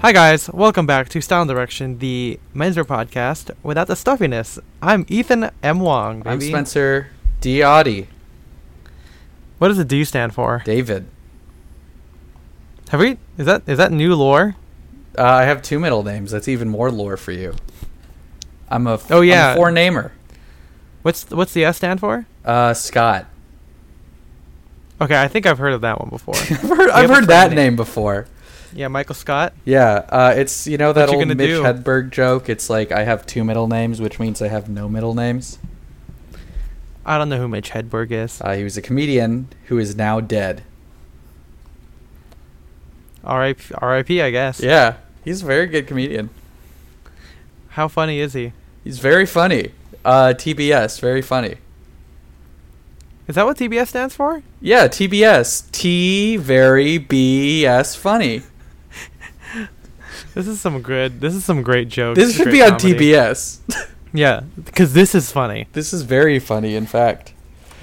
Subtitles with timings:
[0.00, 4.58] Hi guys, welcome back to Style and Direction, the menswear podcast without the stuffiness.
[4.80, 5.80] I'm Ethan M.
[5.80, 6.22] Wong.
[6.26, 6.50] I'm baby.
[6.50, 7.08] Spencer
[7.42, 8.06] Diotti.
[9.58, 10.62] What does the D stand for?
[10.64, 11.06] David.
[12.90, 13.18] Have we?
[13.36, 14.56] Is that is that new lore?
[15.18, 16.30] Uh, I have two middle names.
[16.30, 17.54] That's even more lore for you.
[18.70, 19.52] I'm a f- Oh, I'm yeah.
[19.52, 20.12] a four namer.
[21.02, 22.26] What's what's the S stand for?
[22.44, 23.26] Uh, Scott.
[25.00, 26.34] Okay, I think I've heard of that one before.
[26.38, 28.26] I've heard, I've heard that friend name before.
[28.74, 29.52] Yeah, Michael Scott.
[29.64, 31.62] Yeah, uh, it's you know that you old Mitch do?
[31.62, 32.48] Hedberg joke.
[32.48, 35.58] It's like I have two middle names, which means I have no middle names.
[37.04, 38.40] I don't know who Mitch Hedberg is.
[38.40, 40.62] Uh, he was a comedian who is now dead.
[43.24, 43.74] R.I.P.
[43.74, 44.22] R.I.P.
[44.22, 44.60] I guess.
[44.60, 46.30] Yeah, he's a very good comedian.
[47.70, 48.52] How funny is he?
[48.84, 49.72] He's very funny.
[50.04, 51.56] Uh, TBS, very funny.
[53.28, 54.42] Is that what TBS stands for?
[54.60, 55.70] Yeah, TBS.
[55.70, 58.42] T very B S funny.
[60.34, 61.20] This is some good.
[61.20, 62.18] This is some great jokes.
[62.18, 62.94] This should be on comedy.
[62.94, 63.58] TBS.
[64.12, 65.68] Yeah, because this is funny.
[65.72, 67.32] this is very funny, in fact.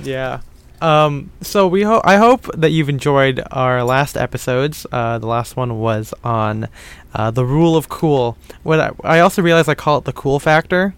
[0.03, 0.41] Yeah.
[0.81, 1.31] Um.
[1.39, 2.01] So we hope.
[2.05, 4.85] I hope that you've enjoyed our last episodes.
[4.91, 6.67] Uh, the last one was on
[7.13, 8.37] uh, the rule of cool.
[8.63, 10.95] What I, I also realized I call it the cool factor.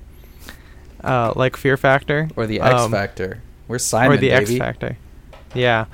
[1.04, 2.28] Uh, like Fear Factor.
[2.36, 3.42] Or the X Um, Factor.
[3.68, 4.56] We're Simon, or the baby.
[4.56, 4.98] X Factor.
[5.54, 5.86] Yeah.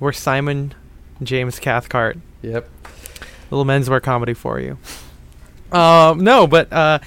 [0.00, 0.74] We're Simon
[1.22, 2.18] James Cathcart.
[2.42, 2.68] Yep.
[3.50, 4.78] Little menswear comedy for you.
[5.72, 6.98] Um, no, but uh,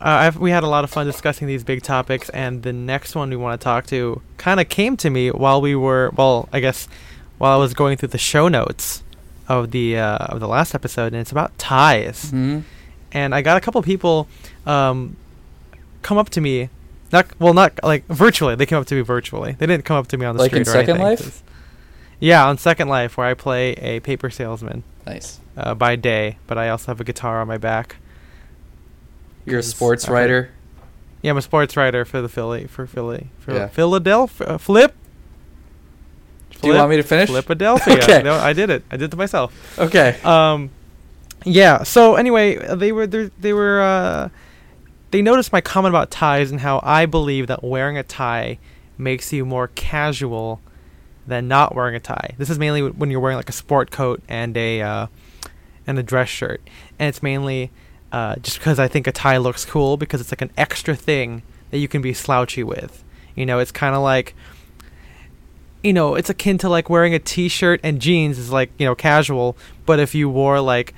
[0.00, 3.30] uh, we had a lot of fun discussing these big topics, and the next one
[3.30, 6.60] we want to talk to kind of came to me while we were, well, I
[6.60, 6.88] guess,
[7.38, 9.02] while I was going through the show notes
[9.48, 12.30] of the uh, of the last episode, and it's about ties.
[12.30, 12.60] hmm
[13.12, 14.28] And I got a couple people
[14.66, 15.16] um,
[16.02, 16.68] come up to me,
[17.12, 18.54] not well, not like virtually.
[18.56, 19.52] They came up to me virtually.
[19.52, 21.42] They didn't come up to me on the Like street in or Second anything, Life?
[22.20, 25.40] Yeah, on Second Life, where I play a paper salesman Nice.
[25.56, 27.96] Uh, by day, but I also have a guitar on my back.
[29.44, 30.50] You're a sports writer.
[31.22, 33.68] Yeah, I'm a sports writer for the Philly for Philly for Yeah.
[33.68, 34.46] Philadelphia.
[34.46, 34.94] Uh, flip.
[36.62, 37.28] Do you want me to finish?
[37.28, 37.94] Philadelphia.
[38.02, 38.22] Okay.
[38.22, 38.82] No, I did it.
[38.90, 39.78] I did it to myself.
[39.78, 40.18] Okay.
[40.24, 40.70] Um,
[41.44, 41.82] yeah.
[41.82, 44.28] So anyway, uh, they were they they were uh,
[45.10, 48.58] they noticed my comment about ties and how I believe that wearing a tie
[48.98, 50.60] makes you more casual
[51.26, 52.34] than not wearing a tie.
[52.38, 55.06] This is mainly when you're wearing like a sport coat and a uh,
[55.86, 56.60] and a dress shirt,
[56.98, 57.70] and it's mainly
[58.12, 61.42] uh, just because I think a tie looks cool because it's like an extra thing
[61.70, 63.02] that you can be slouchy with.
[63.34, 64.34] You know, it's kind of like
[65.82, 68.94] you know, it's akin to like wearing a t-shirt and jeans is like, you know,
[68.94, 70.94] casual, but if you wore like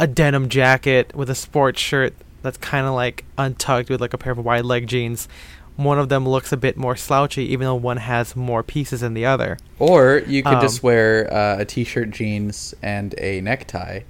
[0.00, 4.18] a denim jacket with a sports shirt that's kind of like untucked with like a
[4.18, 5.28] pair of wide leg jeans,
[5.76, 9.14] one of them looks a bit more slouchy even though one has more pieces than
[9.14, 9.56] the other.
[9.78, 14.00] Or you could Um, just wear uh, a t-shirt, jeans, and a necktie,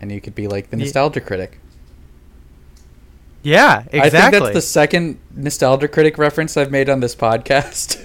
[0.00, 1.58] and you could be like the nostalgia critic.
[3.42, 4.00] Yeah, exactly.
[4.00, 8.02] I think that's the second nostalgia critic reference I've made on this podcast.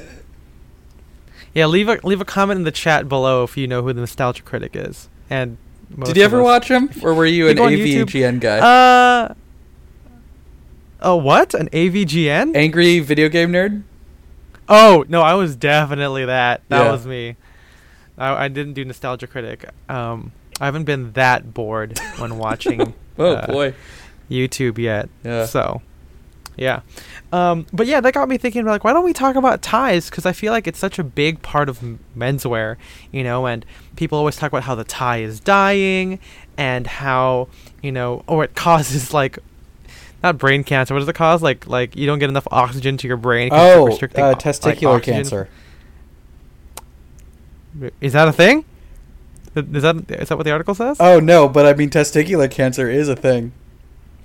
[1.54, 4.02] yeah, leave a leave a comment in the chat below if you know who the
[4.02, 5.10] nostalgia critic is.
[5.30, 5.58] And
[5.90, 8.06] most Did you ever us- watch him, or were you an go on YouTube.
[8.06, 8.60] AVGN guy?
[8.60, 9.34] Uh
[11.06, 11.54] Oh, what?
[11.54, 12.56] An AVGN?
[12.56, 13.84] Angry video game nerd.
[14.70, 16.62] Oh no, I was definitely that.
[16.70, 16.92] That Yeah.
[16.92, 17.36] was me.
[18.18, 19.68] I, I didn't do nostalgia critic.
[19.90, 20.32] Um,
[20.62, 23.74] I haven't been that bored when watching Oh uh, boy.
[24.30, 25.10] YouTube yet.
[25.24, 25.46] Yeah.
[25.46, 25.82] So,
[26.58, 26.82] yeah.
[27.32, 28.66] Um, but yeah, that got me thinking.
[28.66, 30.10] Like, why don't we talk about ties?
[30.10, 31.80] Because I feel like it's such a big part of
[32.18, 32.78] menswear,
[33.12, 33.46] you know.
[33.46, 33.66] And
[33.96, 36.20] people always talk about how the tie is dying,
[36.58, 37.48] and how
[37.82, 39.40] you know, or it causes like.
[40.22, 40.94] Not brain cancer.
[40.94, 41.44] What does it cause?
[41.44, 43.50] Like, like you don't get enough oxygen to your brain.
[43.52, 45.50] Oh, restricting uh, o- like, testicular cancer.
[48.00, 48.64] Is that a thing?
[49.56, 50.98] Is that is that what the article says?
[51.00, 53.52] Oh no, but I mean testicular cancer is a thing.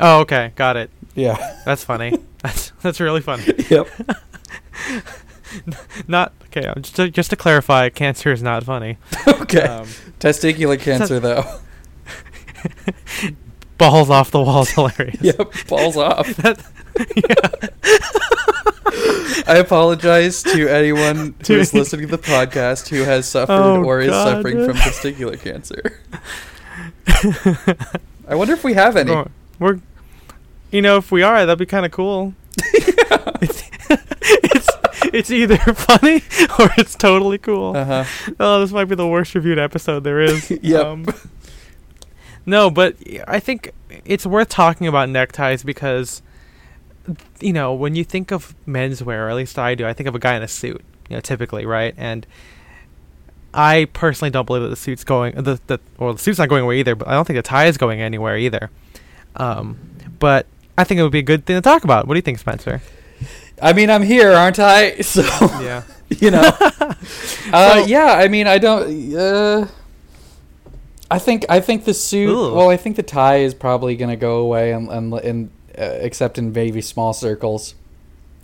[0.00, 0.90] Oh, okay, got it.
[1.14, 1.36] Yeah.
[1.64, 2.18] That's funny.
[2.42, 3.44] that's that's really funny.
[3.68, 3.88] yep.
[6.08, 6.72] not okay.
[6.80, 8.98] Just to, just to clarify, cancer is not funny.
[9.26, 9.62] Okay.
[9.62, 9.86] Um,
[10.20, 11.44] Testicular cancer though.
[13.78, 15.20] balls off the walls, hilarious.
[15.20, 15.52] yep.
[15.68, 16.28] Balls off.
[16.36, 16.62] That-
[19.46, 24.00] I apologize to anyone who is listening to the podcast who has suffered Oh, or
[24.00, 24.36] is God.
[24.36, 26.00] suffering from testicular cancer.
[28.28, 29.12] I wonder if we have any.
[29.12, 29.26] We're,
[29.58, 29.80] we're,
[30.70, 32.34] you know, if we are, that'd be kind of cool.
[33.40, 33.62] It's,
[34.20, 34.68] it's
[35.14, 36.16] it's either funny
[36.58, 37.76] or it's totally cool.
[37.76, 38.04] Uh huh.
[38.40, 40.50] Oh, this might be the worst reviewed episode there is.
[40.74, 41.06] Um,
[42.44, 42.96] no, but
[43.28, 43.72] I think
[44.04, 46.20] it's worth talking about neckties because,
[47.40, 50.14] you know, when you think of menswear, or at least I do, I think of
[50.14, 51.94] a guy in a suit, you know, typically, right?
[51.96, 52.26] And
[53.54, 56.62] I personally don't believe that the suit's going the the well the suit's not going
[56.64, 58.70] away either, but I don't think the tie is going anywhere either.
[59.36, 59.78] Um,
[60.18, 60.46] but
[60.76, 62.06] I think it would be a good thing to talk about.
[62.06, 62.82] What do you think, Spencer?
[63.60, 64.96] I mean, I'm here, aren't I?
[65.02, 65.22] So
[65.60, 65.82] Yeah.
[66.20, 66.52] you know.
[66.60, 66.94] uh,
[67.80, 69.14] So- yeah, I mean, I don't.
[69.14, 69.66] Uh,
[71.10, 72.28] I think I think the suit.
[72.28, 72.54] Ooh.
[72.54, 76.38] Well, I think the tie is probably going to go away, and and, and except
[76.38, 77.74] in maybe small circles,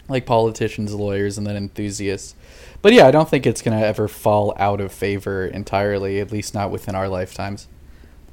[0.08, 2.34] like politicians, lawyers, and then enthusiasts.
[2.82, 6.20] But yeah, I don't think it's going to ever fall out of favor entirely.
[6.20, 7.66] At least not within our lifetimes.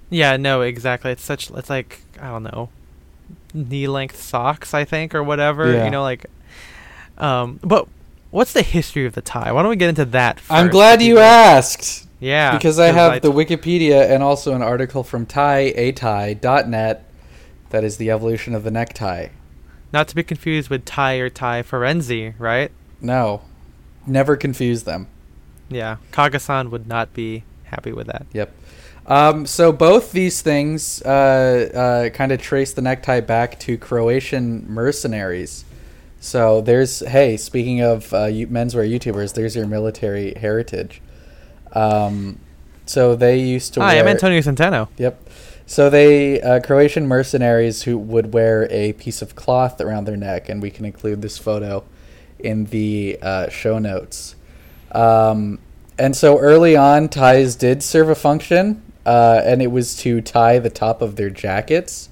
[0.09, 1.11] Yeah, no, exactly.
[1.11, 2.69] It's such it's like I don't know,
[3.53, 5.71] knee length socks, I think, or whatever.
[5.71, 5.85] Yeah.
[5.85, 6.25] You know, like,
[7.17, 7.87] um, but
[8.29, 9.51] what's the history of the tie?
[9.51, 10.39] Why don't we get into that?
[10.39, 12.07] First I'm glad you asked.
[12.19, 17.05] Yeah, because I have the t- Wikipedia and also an article from tieatie.net
[17.71, 19.27] that is the evolution of the necktie.
[19.93, 22.71] not to be confused with tie or tie Firenze, right?
[23.01, 23.41] No,
[24.07, 25.07] never confuse them.
[25.69, 28.25] Yeah, Kagasan would not be happy with that.
[28.33, 28.53] Yep.
[29.07, 34.65] Um, so both these things uh, uh, kind of trace the necktie back to Croatian
[34.69, 35.65] mercenaries.
[36.19, 41.01] So there's hey, speaking of uh, menswear YouTubers, there's your military heritage.
[41.73, 42.39] Um,
[42.85, 43.81] so they used to.
[43.81, 44.87] Hi, wear, I'm Antonio Centeno.
[44.97, 45.29] Yep.
[45.71, 50.49] So they uh, Croatian mercenaries who would wear a piece of cloth around their neck,
[50.49, 51.85] and we can include this photo
[52.39, 54.35] in the uh, show notes.
[54.91, 55.59] Um,
[55.97, 60.59] and so early on, ties did serve a function, uh, and it was to tie
[60.59, 62.09] the top of their jackets.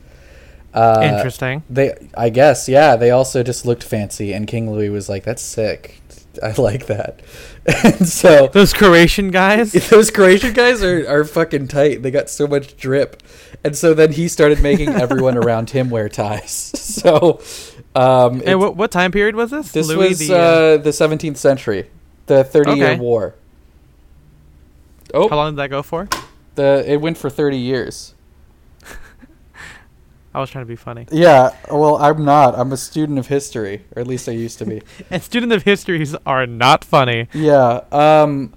[0.73, 1.61] Uh, Interesting.
[1.69, 2.95] They, I guess, yeah.
[2.95, 5.98] They also just looked fancy, and King Louis was like, "That's sick.
[6.43, 7.19] I like that."
[7.83, 9.71] and so Those Croatian guys.
[9.89, 12.01] those Croatian guys are, are fucking tight.
[12.03, 13.21] They got so much drip.
[13.63, 16.51] And so then he started making everyone around him wear ties.
[16.51, 17.41] So
[17.95, 19.71] um, and what, what time period was this?
[19.71, 21.89] this Louis was the, uh, uh, the 17th century,
[22.27, 22.99] the 30 year Okay.
[22.99, 23.35] war.
[25.13, 26.07] how Oh, long did that go for?
[26.55, 28.13] the it went for 30 years.
[30.33, 31.07] I was trying to be funny.
[31.11, 32.57] Yeah, well, I'm not.
[32.57, 34.81] I'm a student of history, or at least I used to be.
[35.09, 37.27] And student of histories are not funny.
[37.33, 38.53] Yeah, um,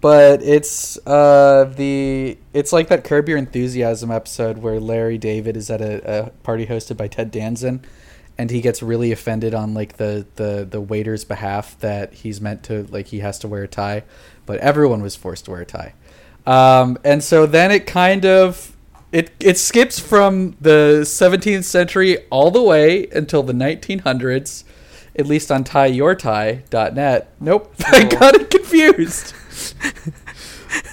[0.00, 5.70] but it's uh the it's like that Curb Your Enthusiasm episode where Larry David is
[5.70, 7.84] at a, a party hosted by Ted Danson,
[8.36, 12.62] and he gets really offended on like the the the waiter's behalf that he's meant
[12.64, 14.04] to like he has to wear a tie,
[14.46, 15.94] but everyone was forced to wear a tie,
[16.46, 18.76] um, and so then it kind of.
[19.10, 24.64] It, it skips from the 17th century all the way until the 1900s,
[25.16, 27.32] at least on tieyourtie.net.
[27.40, 29.34] Nope, I got it confused.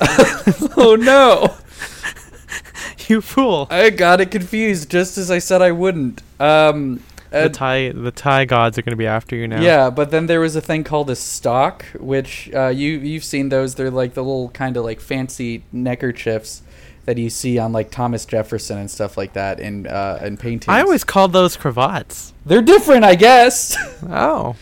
[0.77, 1.55] oh no,
[3.07, 3.67] You fool.
[3.69, 6.21] I got it confused just as I said I wouldn't.
[6.39, 9.61] Um, The tie the tie gods are going to be after you now.
[9.61, 13.49] yeah, but then there was a thing called a stock, which uh, you you've seen
[13.49, 13.75] those.
[13.75, 16.63] They're like the little kind of like fancy neckerchiefs
[17.05, 20.67] that you see on like Thomas Jefferson and stuff like that in uh, in paintings.
[20.69, 22.33] I always called those cravats.
[22.45, 23.77] they're different, I guess.
[24.07, 24.55] Oh,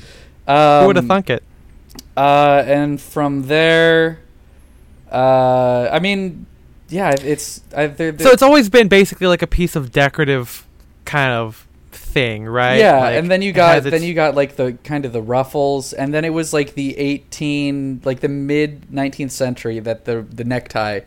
[0.48, 1.44] um, who would have thunk it?
[2.16, 4.20] Uh, and from there,
[5.12, 6.46] uh, I mean,
[6.90, 10.66] yeah, it's I, they're, So it's always been basically like a piece of decorative
[11.06, 12.80] kind of thing, right?
[12.80, 15.92] yeah, Like, and then you got then you got like the kind of the ruffles,
[15.94, 20.44] and then it was like the eighteen, like the mid nineteenth century that the the
[20.44, 21.02] necktie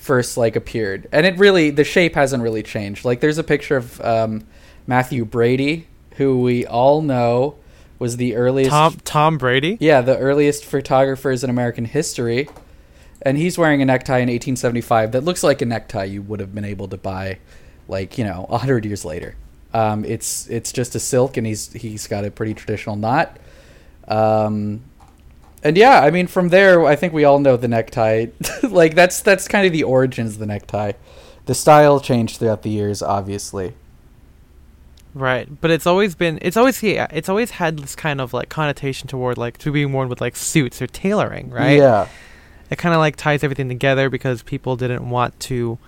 [0.00, 3.04] first like appeared, and it really the shape hasn't really changed.
[3.04, 4.44] Like there's a picture of um,
[4.86, 7.56] Mathew Brady, who we all know
[7.98, 9.76] was the earliest Tom Tom Brady.
[9.80, 12.48] Yeah, the earliest photographers in American history.
[13.22, 16.54] And he's wearing a necktie in 1875 that looks like a necktie you would have
[16.54, 17.38] been able to buy,
[17.86, 19.36] like you know, hundred years later.
[19.74, 23.38] Um, it's it's just a silk, and he's he's got a pretty traditional knot.
[24.08, 24.80] Um,
[25.62, 28.26] and yeah, I mean, from there, I think we all know the necktie.
[28.62, 30.92] like that's that's kind of the origins of the necktie.
[31.46, 33.74] The style changed throughout the years, obviously.
[35.12, 38.48] Right, but it's always been it's always yeah it's always had this kind of like
[38.48, 41.78] connotation toward like to being worn with like suits or tailoring, right?
[41.78, 42.08] Yeah.
[42.70, 45.78] It kind of like ties everything together because people didn't want to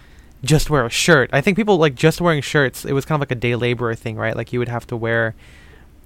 [0.44, 1.30] just wear a shirt.
[1.32, 2.84] I think people like just wearing shirts.
[2.84, 4.36] It was kind of like a day laborer thing, right?
[4.36, 5.36] Like you would have to wear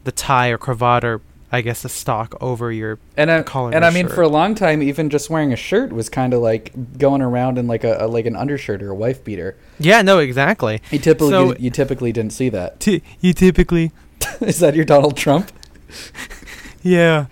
[0.05, 1.23] the tie or cravat or
[1.57, 4.15] I guess the stock over your And I, collar and I a mean, shirt.
[4.15, 7.57] for a long time, even just wearing a shirt was kind of like going around
[7.57, 9.57] in like a, a like an undershirt or a wife beater.
[9.79, 10.83] yeah no exactly.
[10.91, 12.79] You typically So- you typically didn't see that.
[12.81, 13.93] T- you typically
[14.41, 15.51] Is that your Donald Trump?
[16.83, 17.27] yeah.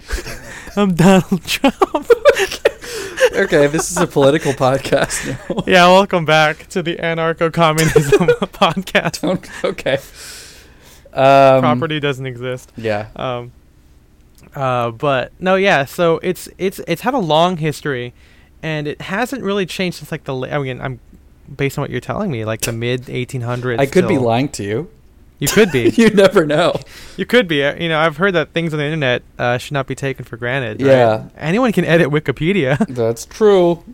[0.76, 1.76] I'm Donald Trump.
[3.34, 5.62] okay, this is a political podcast now.
[5.66, 9.20] yeah, welcome back to the anarcho communism podcast.
[9.20, 9.98] Don't- okay.
[11.12, 12.72] Um, Property doesn't exist.
[12.76, 13.08] Yeah.
[13.16, 13.52] Um,
[14.54, 15.84] uh, but no, yeah.
[15.84, 18.12] So it's it's it's had a long history,
[18.62, 20.34] and it hasn't really changed since like the.
[20.34, 21.00] I mean, I'm
[21.54, 23.78] based on what you're telling me, like the mid 1800s.
[23.78, 24.90] I could be lying to you.
[25.40, 25.90] You could be.
[25.96, 26.74] you never know.
[27.16, 27.62] You could be.
[27.62, 30.24] uh, You know, I've heard that things on the internet uh, should not be taken
[30.24, 30.80] for granted.
[30.82, 30.90] right?
[30.90, 31.28] Yeah.
[31.36, 32.76] Anyone can edit Wikipedia.
[32.88, 33.84] That's true.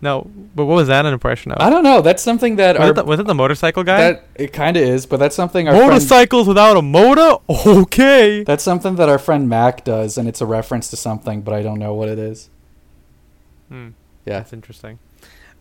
[0.00, 1.60] No, but what was that an impression of?
[1.60, 2.02] I don't know.
[2.02, 4.12] That's something that was, our it the, was it the motorcycle guy?
[4.12, 7.38] that it kind of is, but that's something our friend, Motorcycles without a motor?
[7.48, 8.44] Okay.
[8.44, 11.62] that's something that our friend Mac does, and it's a reference to something, but I
[11.62, 12.50] don't know what it is.
[13.68, 13.90] Hmm.
[14.26, 14.38] Yeah.
[14.38, 14.98] That's interesting.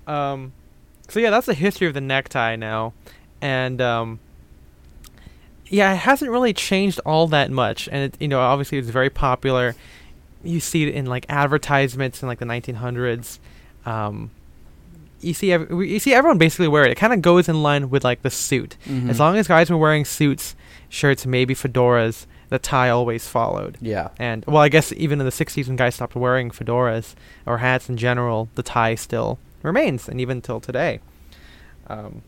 [0.08, 0.54] Um,
[1.08, 2.94] so yeah, that's the history of the necktie now,
[3.42, 4.20] and um,
[5.68, 7.88] yeah, it hasn't really changed all that much.
[7.92, 9.76] And it, you know, obviously, it's very popular.
[10.44, 13.40] You see it in like advertisements in like the 1900s.
[13.86, 14.32] Um,
[15.22, 16.92] you see, ev- you see everyone basically wear it.
[16.92, 18.76] It kind of goes in line with like the suit.
[18.88, 19.10] Mhm.
[19.10, 20.56] As long as guys were wearing suits,
[20.90, 23.78] shirts, maybe fedoras, the tie always followed.
[23.82, 24.10] Yeah.
[24.20, 27.88] And well, I guess even in the '60s, when guys stopped wearing fedoras or hats
[27.90, 31.00] in general, the tie still remains, and even till today.
[31.88, 32.22] Um,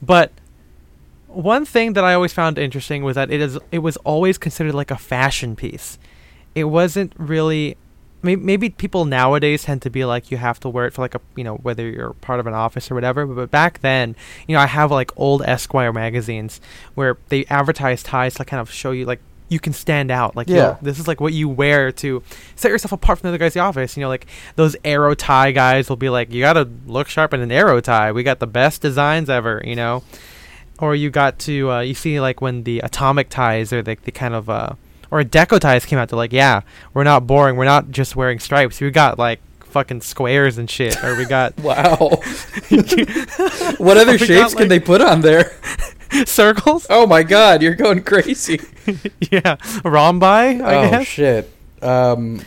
[0.00, 0.30] but
[1.26, 4.74] one thing that I always found interesting was that it is it was always considered
[4.74, 5.98] like a fashion piece.
[6.54, 7.76] It wasn't really.
[8.22, 11.14] May- Maybe people nowadays tend to be like you have to wear it for like
[11.14, 13.26] a you know whether you're part of an office or whatever.
[13.26, 16.60] But, but back then, you know, I have like old Esquire magazines
[16.94, 20.34] where they advertise ties to kind of show you like you can stand out.
[20.34, 20.76] Like, you know, Yeah.
[20.80, 22.22] this is like what you wear to
[22.56, 23.96] set yourself apart from the other guys in the office.
[23.98, 24.26] You know, like
[24.56, 28.12] those arrow tie guys will be like, you gotta look sharp in an arrow tie.
[28.12, 29.60] We got the best designs ever.
[29.62, 30.04] You know,
[30.78, 34.10] or you got to uh, you see like when the atomic ties or the, the
[34.10, 34.72] kind of uh,
[35.12, 36.08] or deco ties came out.
[36.08, 36.62] They're like, yeah,
[36.94, 37.54] we're not boring.
[37.56, 38.80] We're not just wearing stripes.
[38.80, 41.02] We got like fucking squares and shit.
[41.04, 41.96] Or we got Wow.
[43.78, 45.52] what other We got, shapes can like- they put on there?
[46.26, 46.86] circles.
[46.90, 48.60] Oh my god, you're going crazy.
[49.30, 50.26] yeah, rhombi.
[50.26, 51.06] I oh guess.
[51.06, 51.50] shit.
[51.80, 52.42] Um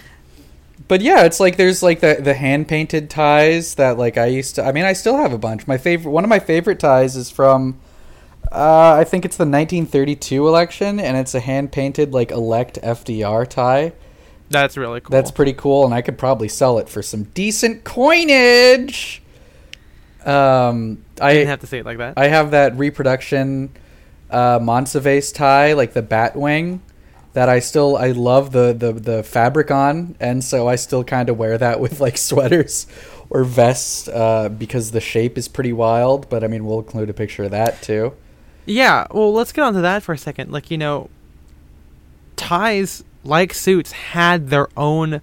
[0.88, 4.56] but yeah, it's like there's like the the hand painted ties that like I used
[4.56, 5.68] to I mean I still have a bunch.
[5.68, 7.80] My favorite one of my favorite ties is from
[8.56, 13.48] uh, I think it's the 1932 election, and it's a hand painted like elect FDR
[13.48, 13.94] tie.
[14.50, 15.12] That's really cool.
[15.12, 19.22] That's pretty cool, and I could probably sell it for some decent coinage.
[20.26, 22.14] Um, I didn't have to say it like that.
[22.18, 23.72] I have that reproduction
[24.32, 26.82] uh, Monsivais tie, like the bat wing,
[27.34, 31.28] that I still I love the the the fabric on, and so I still kind
[31.28, 32.88] of wear that with like sweaters
[33.30, 36.30] or vests uh, because the shape is pretty wild.
[36.30, 38.14] But I mean, we'll include a picture of that too.
[38.66, 40.52] Yeah, well, let's get onto that for a second.
[40.52, 41.10] Like, you know,
[42.36, 45.22] ties like suits had their own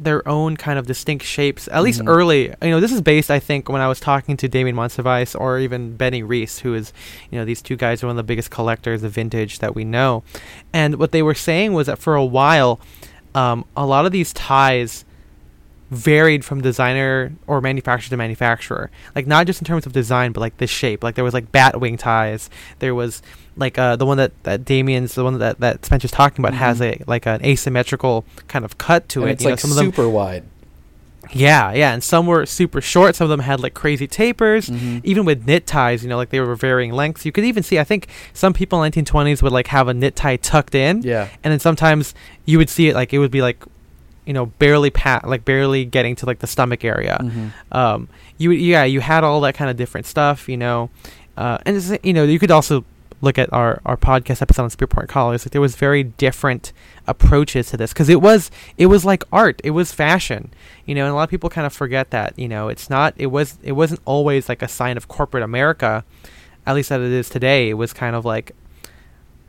[0.00, 1.68] their own kind of distinct shapes.
[1.72, 2.08] At least Mhm.
[2.08, 5.34] early, you know, this is based I think when I was talking to Damien Monsivais
[5.38, 6.92] or even Benny Reese, who is,
[7.32, 9.82] you know, these two guys are one of the biggest collectors of vintage that we
[9.84, 10.22] know.
[10.72, 12.78] And what they were saying was that for a while,
[13.34, 15.04] um, a lot of these ties
[15.90, 18.90] varied from designer or manufacturer to manufacturer.
[19.14, 21.02] Like not just in terms of design, but like the shape.
[21.02, 22.50] Like there was like bat wing ties.
[22.78, 23.22] There was
[23.56, 26.80] like uh, the one that, that Damien's the one that that Spencer's talking about has
[26.82, 29.32] a like an asymmetrical kind of cut to and it.
[29.34, 30.44] it's You know, like some of them, super wide.
[31.32, 33.14] yeah, yeah, and some were super short.
[33.16, 34.68] Some of them had like crazy tapers.
[34.70, 35.00] Mhm.
[35.04, 37.26] Even with knit ties, you know, like they were varying lengths.
[37.26, 37.78] You could even see.
[37.78, 41.28] I think some people in 1920s would like have a knit tie tucked in Yeah.
[41.42, 42.14] and then sometimes
[42.44, 43.62] you would see it like it would be like
[44.28, 47.16] you know barely pat like barely getting to like the stomach area.
[47.20, 47.50] Mhm.
[47.72, 50.90] um you yeah you had all that kind of different stuff you know
[51.36, 52.84] uh and it's, you know you could also
[53.20, 56.72] look at our our podcast episode on spearpoint collars like there was very different
[57.08, 59.60] approaches to this because it was it was like art.
[59.64, 60.42] It was fashion
[60.86, 63.14] you know and a lot of people kind of forget that you know it's not
[63.16, 66.04] it was it wasn't always like a sign of corporate america.
[66.66, 67.70] At least that it is today.
[67.70, 68.52] It was kind of like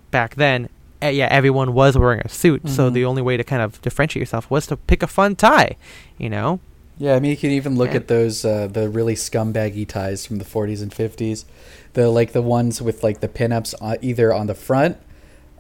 [0.10, 0.70] back then
[1.02, 2.68] eh, yeah everyone was wearing a suit.
[2.70, 2.94] So Mhm.
[2.94, 5.76] the only way to kind of differentiate yourself was to pick a fun tie
[6.18, 6.60] you know?
[6.98, 10.26] Yeah, I mean, you can even look And- at those uh, the really scumbaggy ties
[10.26, 11.46] from the 40s and 50s,
[11.94, 14.98] the like the ones with like the pinups on, either on the front.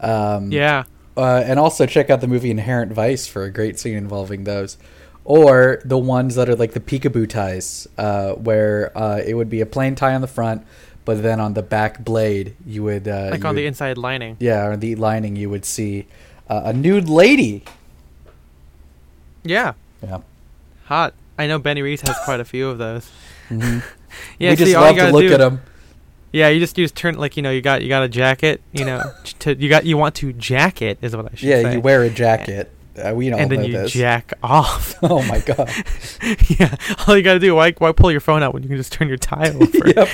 [0.02, 0.84] Um, yeah.
[1.18, 4.78] uh, and also check out the movie Inherent Vice for a great scene involving those,
[5.26, 9.62] or the ones that are like the peekaboo ties, uh, where uh, it would be
[9.62, 10.64] a plain tie on the front,
[11.10, 14.38] but then on the back blade you would uh, like you on the inside lining
[14.40, 16.06] yeah, or the lining you would see
[16.50, 17.64] uh, a nude lady.
[19.44, 19.74] yeah
[20.04, 20.20] Yeah.
[20.86, 23.10] hot i know benny reese has quite a few of those
[23.50, 23.80] Mm-hmm.
[24.40, 25.62] yeah we see, just all you love to gotta look do- at them.
[26.32, 28.86] Yeah, you just use turn like you know you got you got a jacket you
[28.86, 29.02] know
[29.40, 31.74] to you got you want to jacket is what I should Yeah, say.
[31.74, 32.72] you wear a jacket.
[32.96, 33.92] Uh, we all and then know you this.
[33.92, 34.94] jack off.
[35.02, 35.72] oh my god.
[36.60, 36.76] yeah,
[37.08, 39.08] all you gotta do why why pull your phone out when you can just turn
[39.08, 39.88] your tie over?
[39.90, 40.08] yep.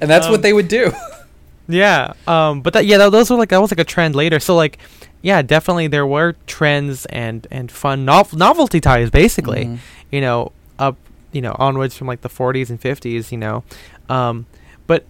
[0.00, 0.92] And that's Um, what they would do.
[1.68, 4.40] Yeah, um, but that yeah, that, those were like that was like a trend later.
[4.40, 4.78] So like
[5.22, 9.66] yeah, definitely there were trends and and fun nov- novelty ties, basically.
[9.66, 9.78] Mhm.
[10.10, 10.96] You know, up
[11.30, 13.30] you know onwards from like the 40s and 50s.
[13.30, 13.62] You know,
[14.08, 14.46] um,
[14.88, 15.04] but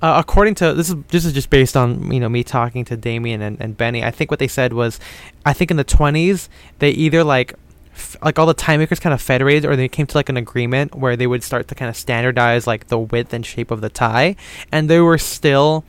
[0.00, 2.96] uh, according to this is this is just based on you know me talking to
[2.96, 4.02] Damien and, and Benny.
[4.02, 4.98] I think what they said was,
[5.44, 7.54] I think in the 20s they either like
[7.94, 10.36] f- like all the tie makers kind of federated or they came to like an
[10.36, 13.80] agreement where they would start to kind of standardize like the width and shape of
[13.80, 14.36] the tie.
[14.70, 15.84] And there were still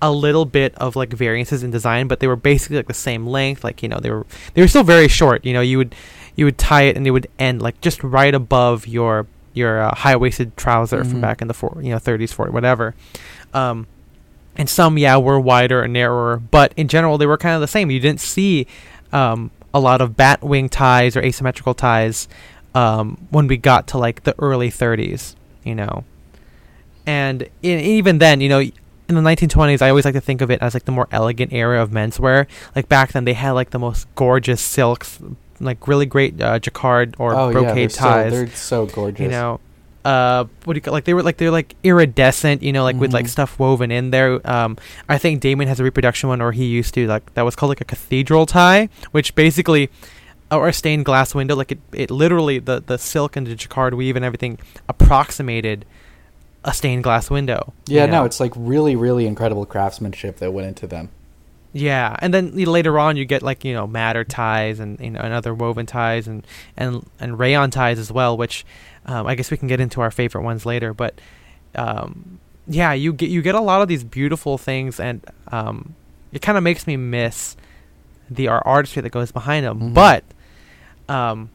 [0.00, 3.24] a little bit of like variances in design but they were basically like the same
[3.24, 5.44] length like you know they were they were still very short.
[5.44, 5.94] You know you would
[6.34, 9.94] you would tie it and it would end like just right above your your uh,
[9.94, 11.10] high-waisted trouser Mhm.
[11.10, 12.94] from back in the four, you know 30s 40s whatever.
[13.54, 13.86] Um
[14.56, 17.68] and some yeah were wider and narrower but in general they were kind of the
[17.68, 17.90] same.
[17.90, 18.66] You didn't see
[19.12, 22.28] um, a lot of bat wing ties or asymmetrical ties
[22.74, 26.04] um, when we got to like the early 30s you know?
[27.06, 30.50] And in, even then you know in the 1920s i always like to think of
[30.50, 32.46] it as like the more elegant era of menswear.
[32.74, 35.18] Like back then they had like the most gorgeous silks
[35.60, 38.32] like really great uh, jacquard or oh yeah, they're brocade so, ties.
[38.32, 39.20] they're so gorgeous.
[39.20, 39.60] you know
[40.04, 42.96] uh what do you call like they were like they're like iridescent you know like
[42.96, 43.28] with like Mhm.
[43.30, 44.76] stuff woven in there um
[45.08, 47.68] i think damon has a reproduction one or he used to like that was called
[47.70, 49.90] like a cathedral tie which basically
[50.50, 53.94] or a stained glass window like it, it literally the the silk and the jacquard
[53.94, 55.84] weave and everything approximated
[56.64, 58.20] a stained glass window you yeah, know?
[58.20, 61.08] no, it's like really, really incredible craftsmanship that went into them.
[61.74, 65.00] Yeah, and then you know, later on you get like you know madder ties and
[65.00, 68.64] you know and other woven ties and and and rayon ties as well, which
[69.06, 70.92] um, I guess we can get into our favorite ones later.
[70.92, 71.18] But
[71.74, 75.94] um, yeah, you get you get a lot of these beautiful things, and um,
[76.32, 77.56] it kind of makes me miss
[78.30, 79.80] the art artistry that goes behind them.
[79.80, 79.94] Mhm.
[79.94, 80.24] But
[81.08, 81.48] um,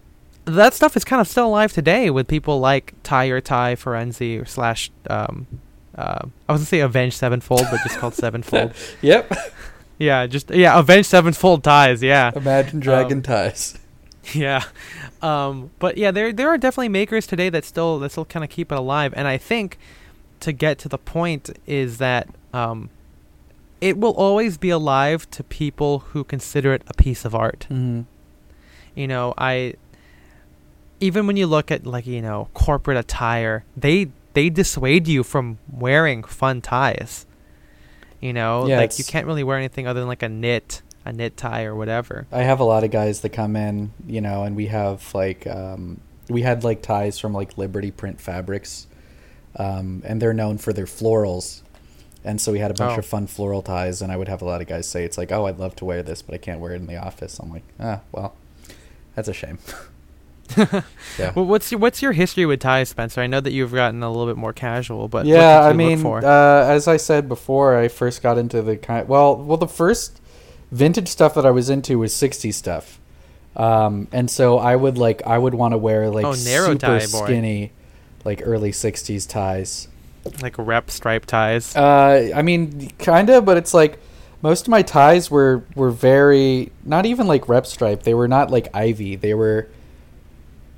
[0.46, 4.42] that stuff is kind of still alive today with people like Tie or Tie Firenze
[4.42, 4.90] or slash.
[5.10, 5.46] Um,
[5.96, 8.74] uh, I was gonna say Avenged Sevenfold, but just called Sevenfold.
[9.02, 9.32] Yep.
[9.98, 12.04] Yeah, just yeah, Avenged Sevenfold ties.
[12.04, 13.78] Yeah, Imagine Dragon Um, ties.
[14.34, 14.64] yeah.
[15.22, 18.50] Um, but yeah, there there are definitely makers today that still that still kind of
[18.50, 19.78] keep it alive, and I think
[20.42, 22.90] to get to the point is that um,
[23.82, 27.62] it will always be alive to people who consider it a piece of art.
[27.70, 28.02] Mm-hmm.
[28.96, 29.74] You know, I
[31.00, 35.58] even when you look at like you know corporate attire, they they dissuade you from
[35.72, 37.26] wearing fun ties.
[38.22, 41.14] You know, Yeah, like you can't really wear anything other than like a knit a
[41.14, 42.28] knit tie or whatever.
[42.32, 45.48] I have a lot of guys that come in, you know, and we have like
[45.48, 48.88] um, we had like ties from like Liberty Print Fabrics,
[49.58, 51.62] um, and they're known for their florals.
[52.26, 53.00] And so we had a bunch Oh.
[53.00, 55.32] of fun floral ties, and I would have a lot of guys say, "It's like,
[55.32, 57.52] oh, I'd love to wear this, but I can't wear it in the office." I'm
[57.52, 58.36] like, ah, well,
[59.16, 59.60] that's a shame.
[61.18, 61.34] yeah.
[61.36, 63.22] Well, what's your what's your history with ties, Spencer?
[63.22, 65.70] I know that you've gotten a little bit more casual, but what yeah, did you
[65.70, 66.24] I mean, for?
[66.24, 69.08] uh, as I said before, I first got into the kind.
[69.08, 70.22] Well, well, the first
[70.72, 73.00] vintage stuff that I was into was '60s stuff,
[73.56, 77.00] um, and so I would like I would want to wear like Oh, narrow super
[77.00, 77.72] skinny,
[78.24, 79.88] like early '60s ties.
[80.42, 81.76] like rep stripe ties.
[81.76, 84.00] Uh, I mean, kind of, but it's like
[84.42, 88.04] most of my ties were were very not even like rep stripe.
[88.04, 89.16] They were not like ivy.
[89.16, 89.68] They were.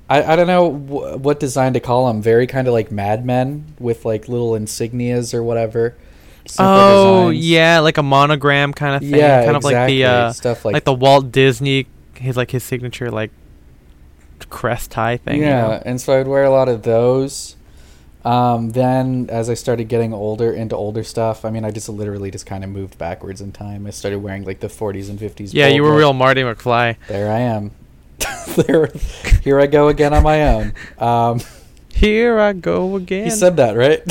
[0.10, 2.22] I, I don't know wh- what design to call them.
[2.22, 5.96] Very kind of like Mad Men with like little insignias or whatever.
[6.46, 7.46] Simple oh designs.
[7.46, 9.20] yeah, like a monogram kind of thing.
[9.20, 12.64] yeah, kind of like the uh, stuff like, like, the Walt Disney, his like his
[12.64, 13.32] signature like
[14.50, 15.38] crest tie thing.
[15.38, 15.62] you yeah.
[15.62, 15.82] know?
[15.86, 17.56] And so I'd wear a lot of those.
[18.26, 22.32] Um, then as I started getting older into older stuff, I mean, I just literally
[22.32, 23.88] just kind of moved backwards in time.
[23.88, 25.54] I started wearing like the 40s and 50s.
[25.54, 25.68] yeah.
[25.68, 26.98] You were real Marty McFly.
[27.08, 27.72] There I am.
[28.68, 28.90] there,
[29.44, 30.74] here I go again on my own.
[30.98, 31.40] Um,
[31.94, 33.26] Here I go again.
[33.26, 34.02] he said that, right?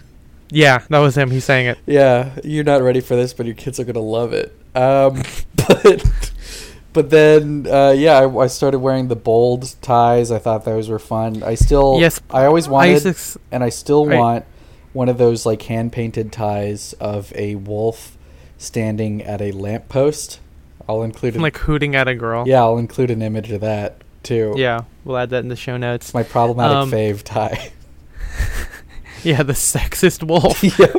[0.50, 1.30] yeah, that was him.
[1.30, 1.78] He sang it.
[1.86, 4.54] yeah, you're not ready for this, but your kids are gonna love it.
[4.74, 5.22] Um,
[5.56, 6.32] but
[6.92, 10.30] but then uh, yeah, I, I started wearing the bold ties.
[10.30, 11.42] I thought those were fun.
[11.42, 14.18] I still Yes, I always wanted, to s- and I still Right.
[14.18, 14.44] want
[14.92, 18.16] one of those like hand painted ties of a wolf
[18.56, 20.40] standing at a lamppost.
[20.88, 22.46] I'll include an, like hooting at a girl.
[22.46, 24.54] yeah, I'll include an image of that too.
[24.56, 26.06] Yeah, we'll add that in the show notes.
[26.06, 27.70] It's my problematic Um, fave tie.
[29.24, 30.62] Yeah, the sexist wolf.
[30.78, 30.92] yep,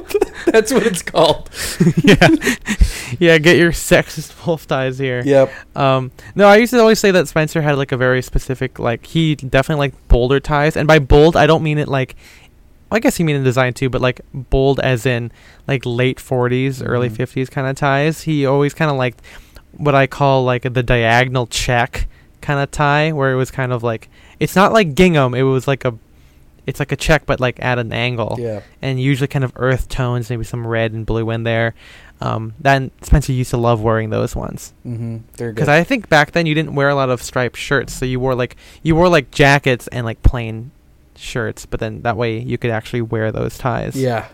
[0.46, 1.50] that's what it's called.
[2.04, 2.28] yeah,
[3.18, 3.38] yeah.
[3.38, 5.24] Get your sexist wolf ties here.
[5.26, 5.50] Yep.
[5.78, 9.06] Um, no, I used to always say that Spencer had like a very specific, like
[9.06, 12.18] he definitely liked bolder ties, and by bold I don't mean it like,
[12.92, 15.32] I guess he mean in design too, but like bold as in
[15.66, 17.16] like late 40s, early Mhm.
[17.16, 18.24] 50s kind of ties.
[18.24, 19.22] He always kind of liked
[19.78, 22.08] what I call like the diagonal check
[22.42, 25.68] kind of tie, where it was kind of like it's not like gingham, it was
[25.68, 25.94] like a
[26.68, 28.62] it's like a check but like at an angle Yeah.
[28.82, 31.74] and usually kind of earth tones, maybe some red and blue in there.
[32.22, 35.18] Um, then Spencer used to love wearing those ones Mm-hmm.
[35.38, 35.56] They're good.
[35.56, 38.20] because I think back then you didn't wear a lot of striped shirts, so you
[38.20, 40.72] wore like you wore like jackets and like plain
[41.16, 44.28] shirts, but then that way you could actually wear those ties yeah,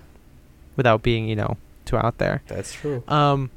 [0.76, 2.42] without being you know too out there.
[2.48, 3.04] that's true.
[3.08, 3.50] Um,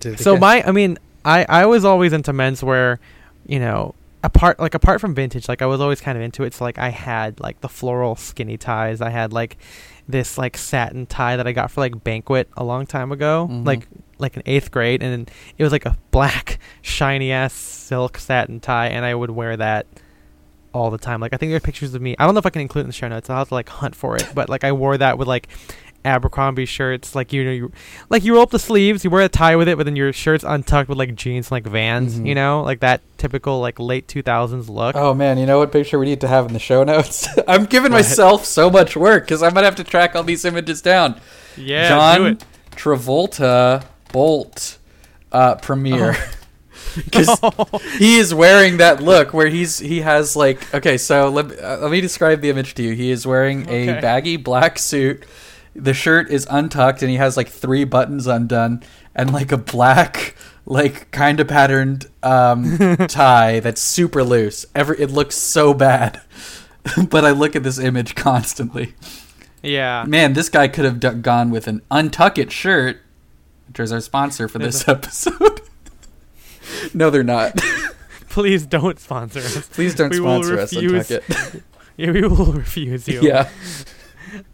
[0.00, 0.40] so again.
[0.40, 0.98] my, I mean,
[1.28, 2.98] I I was always into menswear,
[3.46, 3.94] you know.
[4.24, 6.52] Apart like apart from vintage, like I was always kind of into it.
[6.52, 9.00] So like I had like the floral skinny ties.
[9.00, 9.56] I had like
[10.08, 13.64] this like satin tie that I got for like banquet a long time ago, Mhm.
[13.64, 13.86] like
[14.18, 18.88] like in eighth grade, and it was like a black shiny ass silk satin tie,
[18.88, 19.86] and I would wear that
[20.74, 21.20] all the time.
[21.20, 22.16] Like I think there are pictures of me.
[22.18, 23.30] I don't know if I can include it in the show notes.
[23.30, 24.28] I'll have to like hunt for it.
[24.34, 25.46] But like I wore that with like
[26.08, 27.14] Abercrombie shirts.
[27.14, 27.72] Like you know, you
[28.08, 30.12] like you roll up the sleeves, you wear a tie with it, but then your
[30.12, 32.18] shirt's untucked with like jeans and like Vans.
[32.18, 32.26] Mhm.
[32.26, 34.96] You know, like that typical like late two thousands look.
[34.96, 37.28] Oh man, you know what picture we need to have in the show notes?
[37.48, 40.82] I'm giving myself so much work because I'm gonna have to track all these images
[40.82, 41.20] down.
[41.56, 42.38] yeah, John.
[42.72, 44.78] Travolta Bolt
[45.32, 46.14] uh, premiere.
[46.16, 46.30] Oh.
[46.94, 47.38] Because
[47.98, 51.90] he is wearing that look where he's he has like okay so let, uh, let
[51.90, 55.24] me describe the image to you he is wearing a baggy black suit
[55.82, 58.82] the shirt is untucked and he has like three buttons undone
[59.14, 60.34] and like a black
[60.66, 62.76] like kind of patterned um,
[63.08, 66.20] tie that's super loose every it looks so bad
[67.10, 68.94] but i look at this image constantly
[69.62, 70.04] yeah.
[70.06, 72.98] man this guy could have d- gone with an UNTUCKit shirt
[73.66, 75.60] which is our sponsor for this episode
[76.94, 77.58] no they're not
[78.28, 79.66] Please don't sponsor us.
[79.68, 81.62] Please don't We sponsor us refuse- Tucket.
[81.96, 83.20] Yeah, we will refuse you.
[83.22, 83.48] yeah.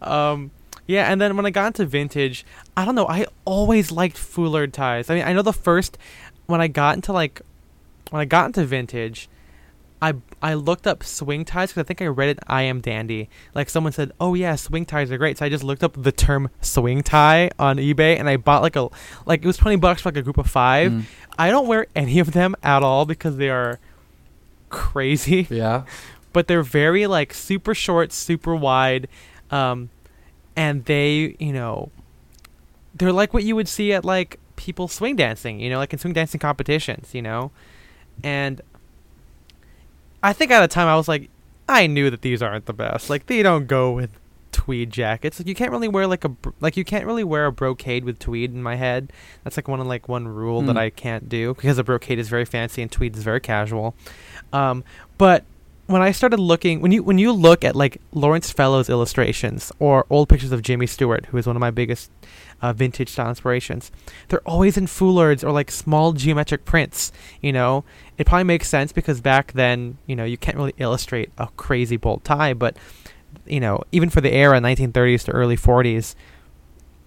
[0.01, 0.49] Um,
[0.87, 2.45] yeah, and then when I got into vintage,
[2.77, 3.07] I don't know.
[3.07, 5.09] I always liked foulard ties.
[5.09, 5.97] I mean, I know the first
[6.45, 7.41] when I got into like
[8.11, 9.27] when I got into vintage,
[10.01, 12.39] I I looked up swing ties because I think I read it.
[12.47, 13.29] I am dandy.
[13.55, 16.11] Like someone said, "Oh yeah, swing ties are great." So I just looked up the
[16.11, 18.89] term swing tie on eBay and I bought like a
[19.25, 20.91] like it was twenty bucks for like a group of five.
[20.91, 21.03] Mm.
[21.37, 23.79] I don't wear any of them at all because they are
[24.69, 25.83] crazy Yeah.
[26.33, 29.07] but they're very like super short, super wide,
[29.51, 29.89] um,
[30.55, 31.89] and they, you know,
[32.93, 35.99] they're like what you would see at like people swing dancing, you know, like in
[35.99, 37.51] swing dancing competitions, you know,
[38.23, 38.61] and
[40.23, 41.29] I think at the time I was like,
[41.67, 43.09] I knew that these aren't the best.
[43.09, 44.11] Like they don't go with
[44.51, 45.39] tweed jackets.
[45.39, 48.19] Like you can't really wear like a like you can't really wear a brocade with
[48.19, 49.11] tweed in my head.
[49.43, 50.77] That's like one of like one rule that Hmm.
[50.77, 53.95] I can't do because a brocade is very fancy and tweed is very casual.
[54.53, 54.83] Um,
[55.17, 55.43] but
[55.87, 60.05] when I started looking, when you when you look at like Laurence Fellows illustrations or
[60.09, 62.09] old pictures of Jimmy Stewart, who is one of my biggest
[62.61, 63.91] uh, vintage style inspirations,
[64.29, 67.11] they're always in foulards or like small geometric prints.
[67.41, 67.83] You know,
[68.17, 71.97] it probably makes sense because back then, you know, you can't really illustrate a crazy
[71.97, 72.75] bolt tie, but
[73.45, 76.15] you know, even for the era 1930s to early 40s,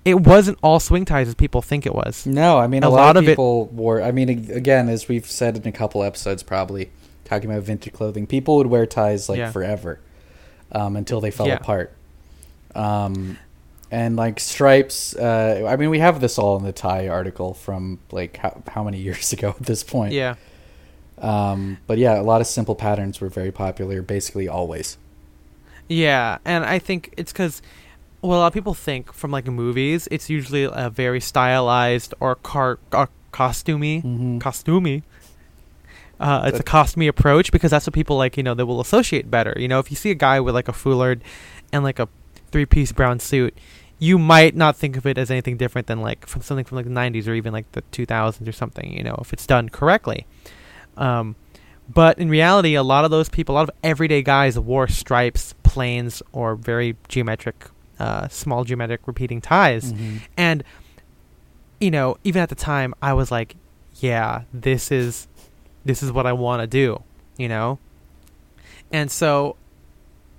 [0.05, 2.27] it wasn't all swing ties as people think it was.
[2.27, 4.01] No, I mean a, A lot, lot of of it- people wore.
[4.03, 6.91] I mean, again, as we've said in a couple episodes, probably
[7.29, 9.51] talking about vintage clothing, people would wear ties like Yeah.
[9.53, 10.01] forever
[10.73, 11.55] um, until they fell Yeah.
[11.57, 11.93] apart.
[12.75, 13.39] Um,
[13.91, 15.17] and like stripes.
[15.17, 18.85] Uh, I mean, we have this all in the tie article from like how, how
[18.85, 20.13] many years ago at this point.
[20.13, 20.35] Yeah.
[21.19, 24.99] Um, but yeah, a lot of simple patterns were very popular, basically always.
[25.89, 27.63] Yeah, and I think it's because,
[28.21, 32.35] well, a lot of people think from like movies, it's usually a very stylized or
[32.37, 34.39] car or costumey, Mhm.
[34.39, 35.03] costumey.
[36.21, 38.37] Uh, it's a cost me approach because that's what people like.
[38.37, 39.55] You know, they will associate better.
[39.57, 41.21] You know, if you see a guy with like a foulard
[41.73, 42.09] and like a
[42.51, 43.57] three-piece brown suit,
[43.99, 46.87] you might not think of it as anything different than like from something from like
[46.87, 48.93] the '90s or even like the 2000s or something.
[48.93, 50.27] You know, if it's done correctly.
[50.97, 51.37] Um,
[51.93, 55.55] but in reality, a lot of those people, a lot of everyday guys wore stripes,
[55.63, 57.67] planes, or very geometric,
[57.99, 59.93] uh, small geometric repeating ties.
[59.93, 60.21] Mhm.
[60.37, 60.65] And,
[61.81, 63.57] you know, even at the time, I was like,
[64.01, 65.28] yeah, this is,
[65.89, 67.03] this is what I want to do,
[67.39, 67.79] you know?
[68.93, 69.57] And so,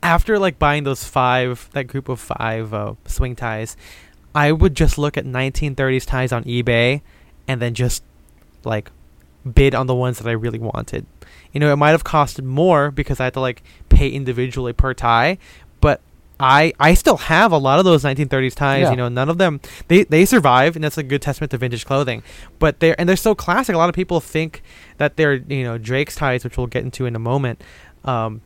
[0.03, 3.75] after like buying those five, that group of five uh, swing ties,
[4.33, 7.01] I would just look at 1930s ties on eBay
[7.47, 8.03] and then just
[8.63, 8.91] like
[9.51, 11.07] bid on the ones that I really wanted.
[11.51, 14.93] You know, it might have costed more because I had to like pay individually per
[14.93, 15.39] tie,
[15.81, 15.99] but
[16.39, 18.83] I I still have a lot of those 1930s ties.
[18.83, 18.91] Yeah.
[18.91, 21.85] You know, none of them they they survive, and that's a good testament to vintage
[21.85, 22.23] clothing.
[22.59, 23.75] But they're and they're so classic.
[23.75, 24.63] A lot of people think
[24.97, 27.61] that they're you know Drake's ties, which we'll get into in a moment,
[28.05, 28.41] um,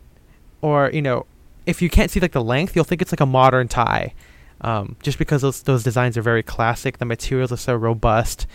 [0.61, 1.25] or you know,
[1.65, 4.13] if you can't see like the length, you'll think it's like a modern tie,
[4.61, 6.97] um, just because those those designs are very classic.
[6.97, 8.47] The materials are so robust,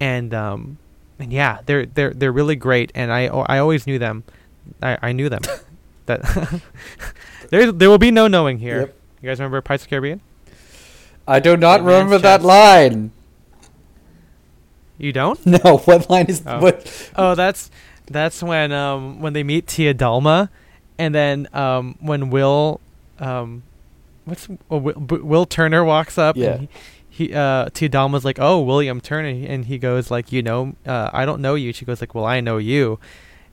[0.00, 0.78] and um,
[1.18, 2.90] and yeah, they're they're they're really great.
[2.94, 4.24] And I I always knew them.
[4.82, 5.42] I, I knew them.
[6.08, 6.60] that
[7.50, 8.80] There, there will be no knowing here.
[8.80, 8.94] Yep.
[9.22, 10.20] You guys remember Pirates of the Caribbean?
[11.26, 13.10] I do not remember that line.
[14.98, 15.38] You don't?
[15.46, 16.60] No, what line is Oh.
[16.60, 17.10] what?
[17.16, 17.70] Oh, that's
[18.06, 20.48] that's when um when they meet Tia Dalma,
[20.98, 22.80] and then um when Will
[23.18, 23.62] um
[24.24, 26.36] what's oh, Will, Will Turner walks up.
[26.36, 26.54] Yeah.
[26.54, 26.68] And
[27.08, 30.74] he, he uh Tia Dalma's like, oh William Turner, and he goes like, you know,
[30.86, 31.72] uh, I don't know you.
[31.72, 32.98] She goes like, well, I know you,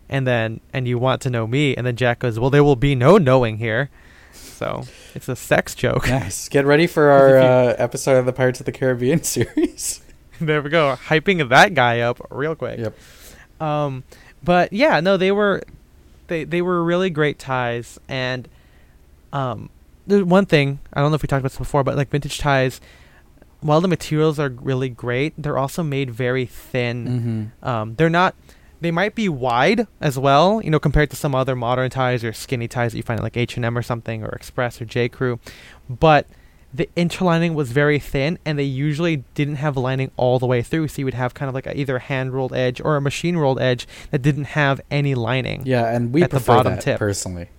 [0.10, 2.76] and then and you want to know me, and then Jack goes, well, there will
[2.76, 3.90] be no knowing here.
[4.32, 6.08] So it's a sex joke.
[6.08, 6.48] Nice.
[6.50, 10.02] Get ready for our uh, episode of the Pirates of the Caribbean series.
[10.40, 12.80] there we go, hyping that guy up real quick.
[12.80, 12.98] Yep.
[13.62, 14.04] Um,
[14.44, 15.64] but yeah, no, they were
[16.28, 18.48] they they were really great ties, and
[19.34, 19.70] um,
[20.08, 22.38] there's one thing I don't know if we talked about this before, but like vintage
[22.38, 22.80] ties,
[23.62, 27.52] while the materials are really great, they're also made very thin.
[27.62, 27.68] Mm-hmm.
[27.68, 28.36] Um, they're not.
[28.82, 32.34] They might be wide as well, you know, compared to some other modern ties or
[32.34, 34.86] skinny ties that you find at like H and M or something, or Express or
[34.86, 35.40] J Crew,
[35.90, 36.28] but
[36.74, 40.90] the interlining was very thin, and they usually didn't have lining all the way through.
[40.90, 43.02] So you would have kind of like a, either a hand rolled edge or a
[43.02, 45.64] machine rolled edge that didn't have any lining.
[45.66, 47.00] Yeah, and we At the prefer bottom that tip.
[47.00, 47.50] personally.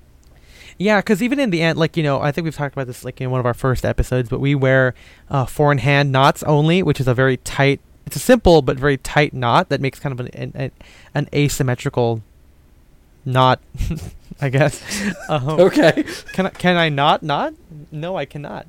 [0.79, 3.05] Yeah, because even in the end, like you know, I think we've talked about this
[3.05, 4.94] like in one of our first episodes, but we wear
[5.31, 7.81] uh, four in hand knots only, which is a very tight.
[8.06, 10.70] It's a simple but very tight knot that makes kind of an an,
[11.14, 12.22] an asymmetrical
[13.24, 13.60] knot,
[14.40, 14.80] I guess.
[15.28, 16.04] Um, Okay.
[16.32, 17.54] Can I, can I not knot?
[17.90, 18.66] No, I cannot.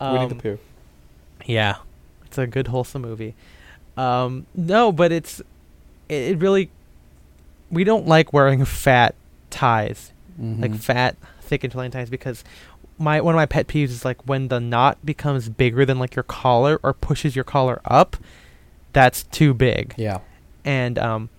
[0.00, 0.58] Winnie the Um, Pooh.
[1.44, 1.76] yeah,
[2.24, 3.34] it's a good wholesome movie.
[3.98, 5.40] Um, no, but it's
[6.08, 6.70] it, it really.
[7.70, 9.14] We don't like wearing fat
[9.50, 10.78] ties like Mhm.
[10.80, 12.42] fat, thick interlining ties because
[13.00, 16.14] my one of my pet peeves is like when the knot becomes bigger than like
[16.14, 18.16] your collar or pushes your collar up,
[18.92, 19.94] that's too big.
[19.96, 20.18] yeah.
[20.64, 21.30] And um,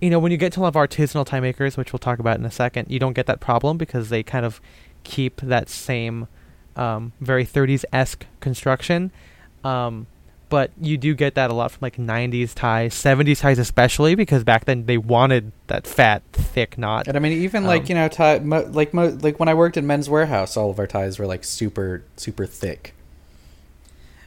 [0.00, 2.20] you know, when you get to a lot of artisanal tie makers, which we'll talk
[2.20, 4.60] about in a second, you don't get that problem because they kind of
[5.02, 6.28] keep that same
[6.76, 9.10] um, very 30s esque construction.
[9.64, 10.06] Um,
[10.50, 14.44] but you do get that a lot from like 90s ties, 70s ties especially because
[14.44, 17.08] back then they wanted that fat, thick knot.
[17.08, 19.54] And I mean, even like Um, you know, tie, mo- like mo- like when I
[19.54, 22.92] worked in Men's Wearhouse, all of our ties were like super super thick.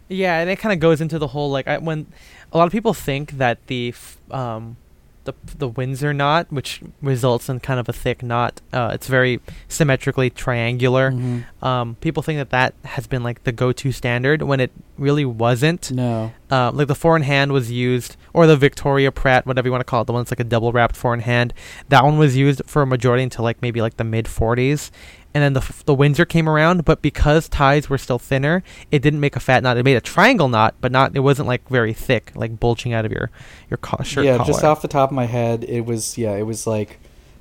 [0.09, 2.07] Yeah, and it kind of goes into the whole like I, when
[2.51, 4.77] a lot of people think that the f- um
[5.25, 9.39] the the Windsor knot, which results in kind of a thick knot, uh, it's very
[9.67, 11.11] symmetrically triangular.
[11.11, 11.43] Mhm.
[11.61, 15.91] Um, people think that that has been like the go-to standard when it really wasn't.
[15.91, 16.31] No.
[16.51, 19.81] Uh, like the four in hand was used, or the Victoria Pratt, whatever you want
[19.81, 21.53] to call it, the one that's like a double wrapped four in hand.
[21.89, 24.91] That one was used for a majority until like maybe like the mid 40s,
[25.33, 26.85] and then the the Windsor came around.
[26.85, 29.77] But because ties were still thinner, it didn't make a fat knot.
[29.77, 31.15] It made a triangle knot, but not.
[31.15, 33.31] It wasn't like very thick, like bulging out of your
[33.69, 34.47] your co- shirt yeah, collar.
[34.47, 36.99] just off the top of my head, it was yeah, it was like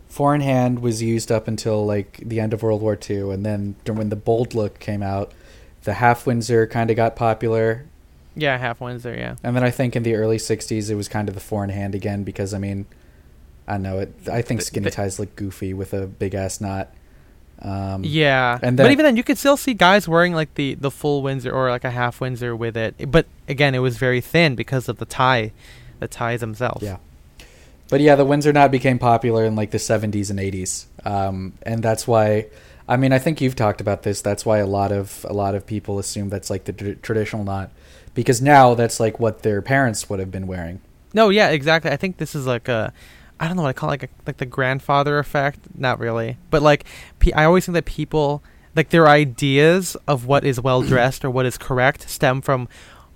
[0.09, 3.47] four in hand was used up until like the end of World War II, and
[3.47, 5.33] then when the bold look came out,
[5.85, 7.87] the half Windsor kind of got popular,
[8.35, 9.15] yeah, half Windsor.
[9.15, 9.37] Yeah.
[9.43, 11.71] and then I think in the early '60s it was kind of the four in
[11.71, 12.87] hand again because I mean,
[13.67, 14.15] I don't know it.
[14.31, 16.91] I think skinny ties look goofy with a big ass knot.
[17.63, 20.91] Um, Yeah, and but even then, you could still see guys wearing like the the
[20.91, 23.11] full Windsor or like a half Windsor with it.
[23.11, 25.53] But again, it was very thin because of the tie,
[26.01, 26.83] the ties themselves.
[26.83, 26.97] Yeah.
[27.89, 31.83] But yeah, the Windsor knot became popular in like the 70s and 80s, um, and
[31.83, 32.47] that's why.
[32.89, 34.23] I mean, I think you've talked about this.
[34.23, 37.45] That's why a lot of a lot of people assume that's like the tr- traditional
[37.45, 37.71] knot,
[38.15, 40.81] because now that's like what their parents would have been wearing.
[41.15, 41.91] No, yeah, exactly.
[41.91, 42.93] I think this is like a,
[43.43, 45.59] I don't know what I call it, like a, like the grandfather effect.
[45.77, 46.85] Not really, but like
[47.19, 48.43] pe- I always think that people
[48.77, 52.69] like their ideas of what is well dressed or what is correct stem from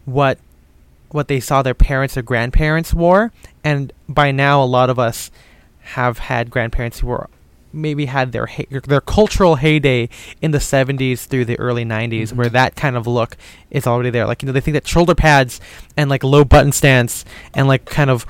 [0.04, 0.38] what
[1.10, 3.30] what they saw their parents or grandparents wore,
[3.62, 5.30] and by now a lot of us
[5.80, 7.30] have had grandparents who were
[7.72, 10.08] maybe had their hey- their cultural heyday
[10.42, 12.52] in the 70s through the early 90s where Mhm.
[12.52, 13.36] that kind of look
[13.70, 15.60] is already there like you know they think that shoulder pads
[15.96, 18.24] and like low button stance and like kind of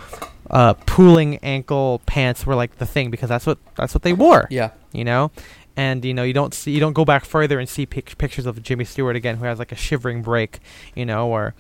[0.51, 4.47] uh pooling ankle pants were like the thing because that's what that's what they wore.
[4.51, 4.71] Yeah.
[4.93, 5.31] you know?
[5.77, 8.47] And you know you don't see you don't go back further and see pic- pictures
[8.47, 10.61] of Jimmy Stewart again who has like a shivering break
[10.95, 11.55] you know or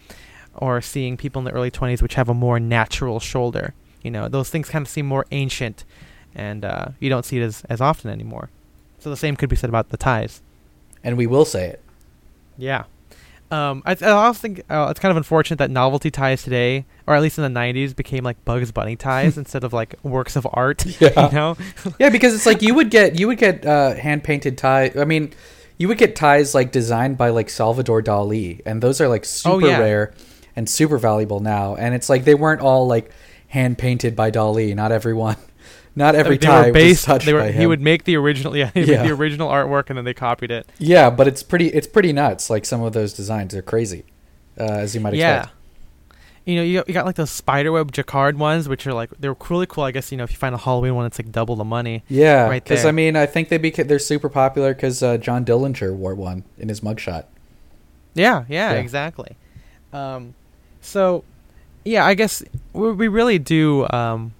[0.54, 3.74] or seeing people in the early 20s which have a more natural shoulder.
[4.02, 5.84] You know those things kind of seem more ancient
[6.34, 8.50] and uh, you don't see it as, as often anymore.
[8.98, 10.42] So the same could be said about the ties.
[11.04, 11.82] And we will say it.
[12.58, 12.84] yeah
[13.50, 17.14] um, I, I also think uh, it's kind of unfortunate that novelty ties today, or
[17.14, 20.46] at least in the '90s, became like Bugs Bunny ties instead of like works of
[20.52, 20.84] art.
[21.00, 21.26] Yeah.
[21.28, 21.56] You know,
[21.98, 24.90] Yeah, because it's like you would get you would get uh, hand painted tie.
[24.98, 25.32] I mean,
[25.78, 29.56] you would get ties like designed by like Salvador Dali, and those are like super
[29.64, 29.78] Oh, yeah.
[29.78, 30.14] rare
[30.56, 31.76] and super valuable now.
[31.76, 33.10] And it's like they weren't all like
[33.48, 34.74] hand painted by Dali.
[34.74, 35.36] Not everyone
[35.96, 37.00] Not every they tie were based.
[37.00, 38.54] was touched they were, he would make the original.
[38.56, 39.02] Yeah, Yeah.
[39.02, 40.68] the original artwork, and then they copied it.
[40.78, 41.68] Yeah, but it's pretty.
[41.68, 42.50] It's pretty nuts.
[42.50, 44.04] Like some of those designs are crazy,
[44.60, 45.46] uh, as you might expect.
[45.48, 45.52] Yeah.
[46.44, 49.34] You know, you got, you got like those spiderweb jacquard ones, which are like they're
[49.50, 49.82] really cool.
[49.82, 52.04] I guess you know if you find a Halloween one, it's like double the money.
[52.08, 52.84] Yeah, Right because.
[52.84, 56.44] I mean, I think they beca- they're super popular because uh, John Dillinger wore one
[56.58, 57.24] in his mugshot.
[58.14, 58.78] Yeah, yeah, Yeah.
[58.78, 59.34] exactly.
[59.92, 60.34] Um,
[60.80, 61.24] so,
[61.84, 64.32] yeah, I guess we, we really do um,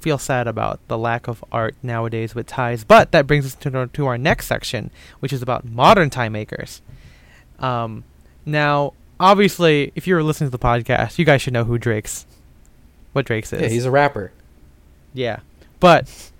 [0.00, 2.84] feel sad about the lack of art nowadays with ties.
[2.84, 6.28] But that brings us to, our- to our next section, which is about modern tie
[6.28, 6.82] makers.
[7.58, 8.04] Um,
[8.46, 12.26] now, obviously, if you're listening to the podcast, you guys should know who Drake's,
[13.12, 13.60] what Drake's is.
[13.62, 14.32] Yeah, he's a rapper.
[15.12, 15.40] Yeah,
[15.80, 16.30] but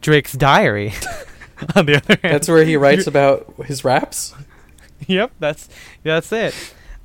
[0.00, 0.92] Drake's diary.
[1.74, 4.34] on the other hand, That's where he writes about his raps.
[5.06, 5.68] yep, that's
[6.04, 6.54] that's it.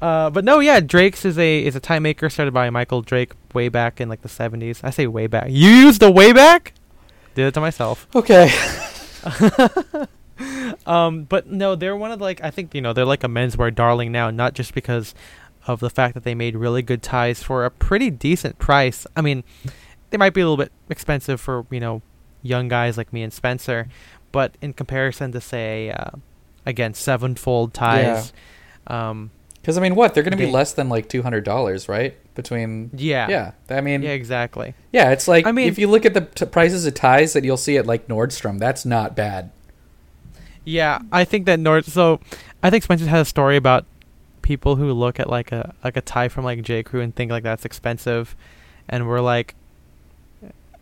[0.04, 3.32] Uh, but no, yeah, Drake's is a is a tie maker started by Michael Drake
[3.54, 4.82] way back in like the seventies.
[4.84, 5.46] I say way back.
[5.50, 6.74] You used the way back?
[7.36, 8.06] Did it to myself.
[8.14, 8.52] Okay.
[10.86, 13.28] um, but no, they're one of the, like I think you know they're like a
[13.28, 15.16] menswear darling now, not just because
[15.68, 19.08] of the fact that they made really good ties for a pretty decent price.
[19.16, 19.44] I mean,
[20.10, 22.02] they might be a little bit expensive for you know
[22.42, 23.88] young guys like me and Spencer,
[24.32, 26.12] but in comparison to say uh,
[26.66, 28.34] again sevenfold ties,
[28.90, 29.10] Yeah.
[29.10, 29.32] um,
[29.64, 31.88] Because I mean, what they're going to be They- less than like two hundred dollars,
[31.88, 32.18] right?
[32.36, 34.74] Between yeah, yeah, I mean, yeah, exactly.
[34.92, 37.46] yeah, it's like I mean- if you look at the t- prices of ties that
[37.46, 39.52] you'll see at like Nordstrom, that's not bad.
[40.66, 41.86] Yeah, I think that Nord.
[41.86, 42.20] So,
[42.62, 43.86] I think Spencer has a story about
[44.42, 47.32] people who look at like a like a tie from like J Crew and think
[47.32, 48.36] like that's expensive,
[48.90, 49.56] and we're like,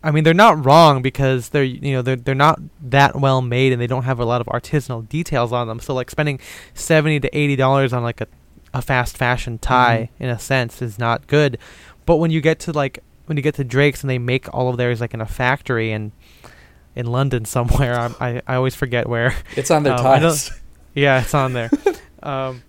[0.02, 3.72] I mean, they're not wrong because they're you know they're they're not that well made
[3.72, 5.78] and they don't have a lot of artisanal details on them.
[5.78, 6.40] So like spending
[6.74, 8.26] seventy to eighty dollars on like a
[8.74, 11.58] a fast fashion tie in a sense is not good.
[12.06, 14.68] But when you get to like when you get to Drake's and they make all
[14.68, 16.12] of theirs like in a factory and
[16.94, 19.34] in London somewhere, I'm, I I always forget where.
[19.56, 20.50] It's on their Um, ties.
[20.94, 21.70] Yeah, it's on there.
[22.22, 22.62] um,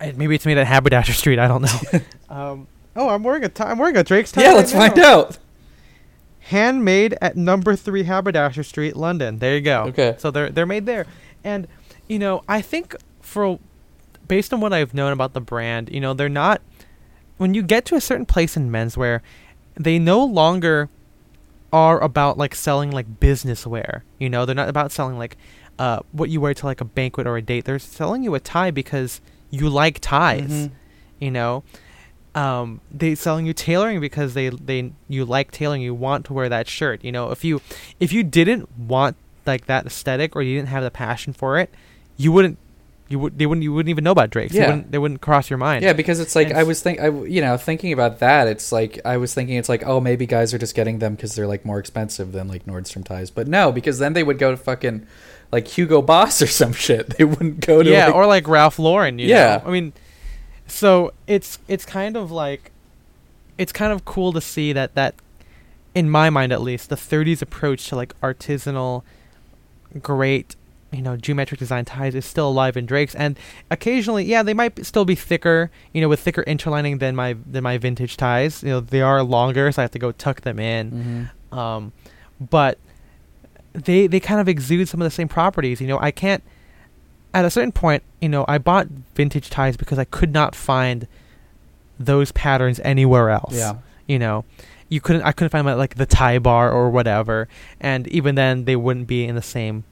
[0.00, 1.38] and maybe it's made at Haberdasher Street.
[1.38, 2.00] I don't know.
[2.28, 3.70] um, oh, I'm wearing a tie.
[3.70, 4.42] I'm wearing a Drake's tie.
[4.42, 4.78] yeah, right let's now.
[4.78, 5.38] find out.
[6.40, 9.38] Handmade at Number Three Haberdasher Street, London.
[9.38, 9.84] There you go.
[9.84, 10.16] Okay.
[10.18, 11.06] So they're they're made there,
[11.42, 11.66] and
[12.06, 13.58] you know I think for
[14.28, 16.62] based on what I've known about the brand, you know they're not.
[17.36, 19.20] When you get to a certain place in menswear,
[19.74, 20.88] they no longer
[21.72, 24.04] are about like selling like business wear.
[24.18, 25.36] You know, they're not about selling like
[25.78, 27.64] uh, what you wear to like a banquet or a date.
[27.64, 30.50] They're selling you a tie because you like ties.
[30.50, 30.70] Mhm.
[31.20, 31.64] You know,
[32.36, 35.82] um, they selling you tailoring because they they you like tailoring.
[35.82, 37.02] You want to wear that shirt.
[37.04, 37.60] You know, if you
[37.98, 41.74] if you didn't want like that aesthetic or you didn't have the passion for it,
[42.16, 42.58] you wouldn't.
[43.14, 44.52] You would they wouldn't you wouldn't even know about Drake's.
[44.54, 44.62] Yeah.
[44.62, 45.84] They wouldn't, they wouldn't cross your mind.
[45.84, 48.48] Yeah, because it's like And I was think I you know thinking about that.
[48.48, 51.36] It's like I was thinking it's like oh maybe guys are just getting them because
[51.36, 54.50] they're like more expensive than like Nordstrom ties, but no, because then they would go
[54.50, 55.06] to fucking
[55.52, 57.10] like Hugo Boss or some shit.
[57.10, 59.20] They wouldn't go to yeah, like, or like Ralph Lauren.
[59.20, 59.60] You Yeah.
[59.62, 59.68] know?
[59.68, 59.92] I mean,
[60.66, 62.72] so it's it's kind of like
[63.58, 65.14] it's kind of cool to see that that
[65.94, 69.04] in my mind at least the 30s approach to like artisanal,
[70.02, 70.56] great.
[70.94, 73.38] You know, geometric design ties is still alive in Drake's, and
[73.70, 77.64] occasionally, yeah, they might still be thicker, you know, with thicker interlining than my than
[77.64, 78.62] my vintage ties.
[78.62, 81.30] You know, they are longer, so I have to go tuck them in.
[81.52, 81.56] Mhm.
[81.56, 81.92] Um,
[82.40, 82.78] but
[83.72, 85.80] they they kind of exude some of the same properties.
[85.80, 86.42] You know, I can't.
[87.32, 91.08] At a certain point, you know, I bought vintage ties because I could not find
[91.98, 93.54] those patterns anywhere else.
[93.54, 93.78] Yeah.
[94.06, 94.44] You know,
[94.88, 95.22] you couldn't.
[95.22, 97.48] I couldn't find my, like the tie bar or whatever,
[97.80, 99.82] and even then, they wouldn't be in the same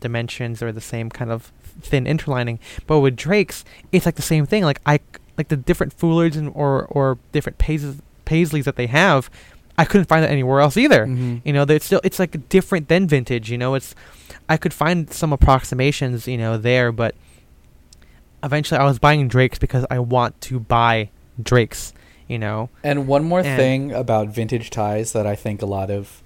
[0.00, 2.58] dimensions or the same kind of thin interlining.
[2.86, 4.64] But with Drake's, it's like the same thing.
[4.64, 5.00] Like I
[5.36, 9.30] like the different foulards and or or different paisleys, paisleys that they have.
[9.80, 11.06] I couldn't find that anywhere else either.
[11.06, 11.40] Mhm.
[11.44, 13.50] You know, it's still it's like different than vintage.
[13.50, 13.94] You know, it's
[14.48, 17.14] I could find some approximations, you know, there, but
[18.42, 21.10] eventually I was buying Drake's because I want to buy
[21.42, 21.92] Drake's.
[22.26, 25.90] You know, And one more And- thing about vintage ties that I think a lot
[25.90, 26.22] of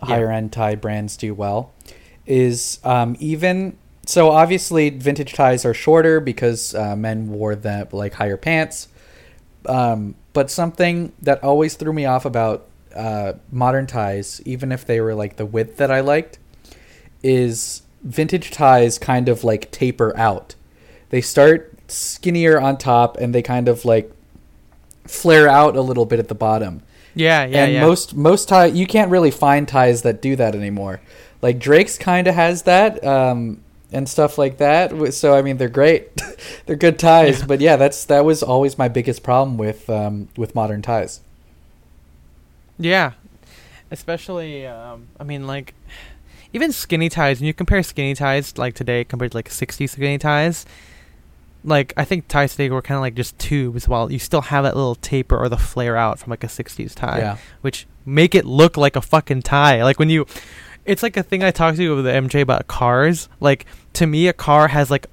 [0.00, 0.06] Yeah.
[0.06, 1.72] higher end tie brands do well
[2.30, 3.76] is um, even
[4.06, 4.30] so.
[4.30, 8.88] Obviously, vintage ties are shorter because uh, men wore them like higher pants.
[9.66, 15.00] Um, but something that always threw me off about uh, modern ties, even if they
[15.00, 16.38] were like the width that I liked,
[17.22, 20.54] is vintage ties kind of like taper out.
[21.10, 24.10] They start skinnier on top and they kind of like
[25.04, 26.82] flare out a little bit at the bottom.
[27.14, 27.80] yeah, yeah, and yeah.
[27.80, 31.00] most most tie you can't really find ties that do that anymore.
[31.42, 33.62] Like Drake's kind of has that um,
[33.92, 35.14] and stuff like that.
[35.14, 36.10] So I mean, they're great.
[36.66, 37.46] they're good ties, Yeah.
[37.46, 41.20] but yeah, that's that was always my biggest problem with um, with modern ties.
[42.78, 43.12] Yeah.
[43.90, 45.74] especially um, I mean like
[46.52, 47.40] even skinny ties.
[47.40, 50.66] When you compare skinny ties like today compared to like '60s skinny ties,
[51.64, 54.64] like I think ties today were kind of like just tubes, while you still have
[54.64, 57.36] that little taper or the flare out from like a '60s tie, Yeah.
[57.60, 59.84] which make it look like a fucking tie.
[59.84, 60.26] Like when you,
[60.84, 63.28] it's like a thing I talked to you with the MJ about cars.
[63.40, 65.06] Like to me, a car has like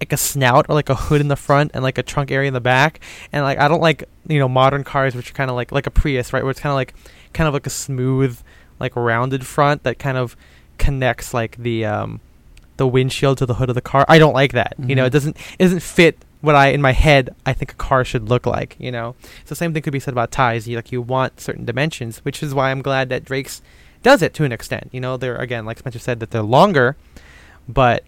[0.00, 2.48] like a snout or like a hood in the front and like a trunk area
[2.48, 3.00] in the back,
[3.32, 5.86] and like I don't like you know modern cars which are kind of like like
[5.86, 6.42] a Prius, right?
[6.42, 6.94] Where it's kind of like
[7.32, 8.38] kind of like a smooth
[8.80, 10.36] like rounded front that kind of
[10.78, 12.20] connects like the um
[12.76, 14.04] the windshield to the hood of the car.
[14.08, 14.74] I don't like that.
[14.78, 17.76] You know, it doesn't it doesn't fit what I in my head I think a
[17.76, 18.76] car should look like.
[18.78, 20.68] You know, so same thing could be said about ties.
[20.68, 23.60] You like you want certain dimensions, which is why I'm glad that Drake's
[24.02, 24.88] does it to an extent.
[24.92, 26.96] You know, they're again like Spencer said that they're longer,
[27.68, 28.04] but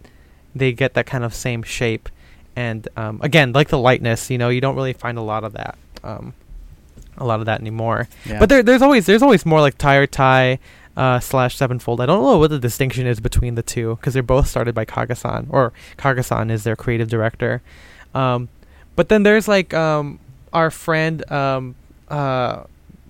[0.55, 2.09] they get that kind of same shape.
[2.55, 5.53] And um, again, like the lightness, you know, you don't really find a lot of
[5.53, 6.33] that, um,
[7.17, 8.09] a lot of that anymore.
[8.25, 8.39] Yeah.
[8.39, 10.59] But there, there's always there's always more like tire tie
[10.97, 12.01] uh, slash sevenfold.
[12.01, 14.85] I don't know what the distinction is between the two because they're both started by
[14.85, 17.61] Kagasan, or Kagasan is their creative director.
[18.13, 18.49] Um,
[18.95, 20.19] but then there's like um,
[20.51, 21.75] our friend um,
[22.09, 22.63] uh,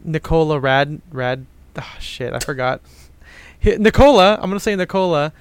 [0.03, 1.45] Nicola Rad Rad.
[1.77, 2.81] Oh, shit, I forgot.
[3.63, 5.33] Nicola, I'm gonna say Nicola.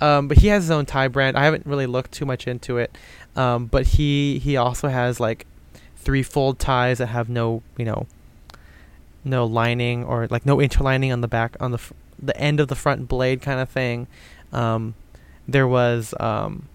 [0.00, 1.38] Um, but he has his own tie brand.
[1.38, 2.96] I haven't really looked too much into it.
[3.34, 5.46] Um, but he he also has like
[5.96, 8.06] three fold ties that have no you know
[9.24, 11.80] no lining or like no interlining on the back on the
[12.18, 14.06] the end of the front blade kind of thing.
[14.52, 14.94] Um,
[15.48, 16.68] there was um,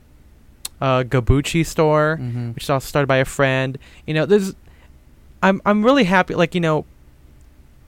[0.79, 2.53] a Gabucci store Mhm.
[2.55, 3.77] which is also started by a friend.
[4.05, 4.53] You know, there's
[5.43, 6.85] I'm I'm really happy like, you know,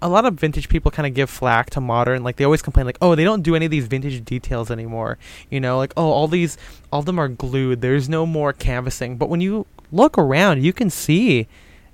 [0.04, 2.86] a lot of vintage people kind of give flack to modern like they always complain
[2.86, 5.18] like, "Oh, they don't do any of these vintage details anymore."
[5.49, 6.58] You know, like, "Oh, all these
[6.91, 7.82] all of them are glued.
[7.82, 11.47] There's no more canvassing." But when you look around, you can see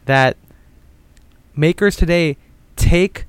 [0.05, 0.38] that
[1.55, 2.38] makers today
[2.76, 3.26] take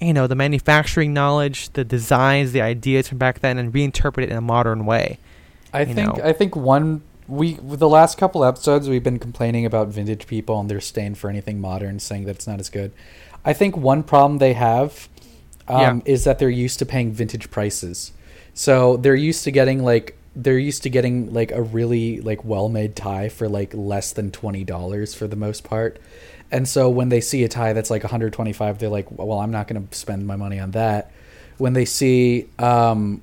[0.00, 4.30] you know the manufacturing knowledge, the designs, the ideas from back then, and reinterpret it
[4.30, 5.18] in a modern way.
[5.74, 6.24] I think know.
[6.24, 10.70] I think one we the last couple episodes we've been complaining about vintage people and
[10.70, 12.92] their stain for anything modern, saying that it's not as good.
[13.46, 15.08] I think one problem they have
[15.68, 18.12] um, is that they're used to paying vintage prices,
[18.52, 22.68] so they're used to getting like they're used to getting like a really like well
[22.68, 25.98] made tie for like less than twenty dollars for the most part.
[26.50, 29.66] And so when they see a tie that's like 125, they're like, "Well, I'm not
[29.66, 31.10] going to spend my money on that."
[31.58, 33.22] When they see um,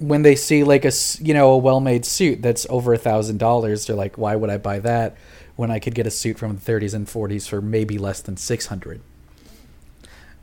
[0.00, 3.86] when they see like a you know a well-made suit that's over a thousand dollars
[3.86, 5.14] they're like why would i buy that
[5.56, 8.36] when i could get a suit from the 30s and 40s for maybe less than
[8.36, 9.02] 600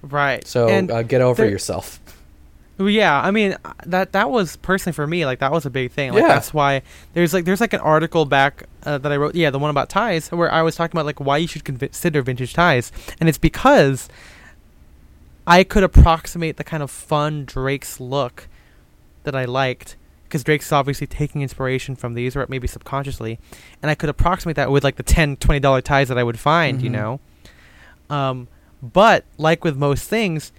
[0.01, 0.45] Right.
[0.47, 1.99] so and uh, get over yourself
[2.79, 5.91] Yeah, I mean uh, that that was personally for me like that was a big
[5.91, 6.13] thing.
[6.13, 6.27] Like Yeah.
[6.27, 6.83] that's why
[7.13, 9.33] there's like there's like an article back uh, that I wrote.
[9.35, 12.21] Yeah, the one about ties where I was talking about like why you should consider
[12.21, 14.07] vintage ties, and it's because
[15.47, 18.47] I could approximate the kind of fun Drake's look
[19.23, 19.95] that I liked
[20.25, 23.39] because Drake's obviously taking inspiration from these or maybe subconsciously,
[23.81, 26.37] and I could approximate that with like the 10 20 dollar ties that I would
[26.39, 26.93] find, you Mhm.
[26.93, 27.19] know.
[28.09, 28.47] Um,
[28.81, 30.51] but like with most things,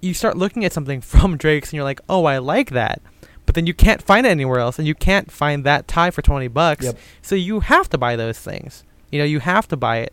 [0.00, 3.00] you start looking at something from Drake's and you're like, oh, I like that.
[3.44, 6.20] But then you can't find it anywhere else, and you can't find that tie for
[6.20, 6.84] twenty bucks.
[6.84, 6.98] Yep.
[7.22, 8.82] So you have to buy those things.
[9.12, 10.12] You know, you have to buy it.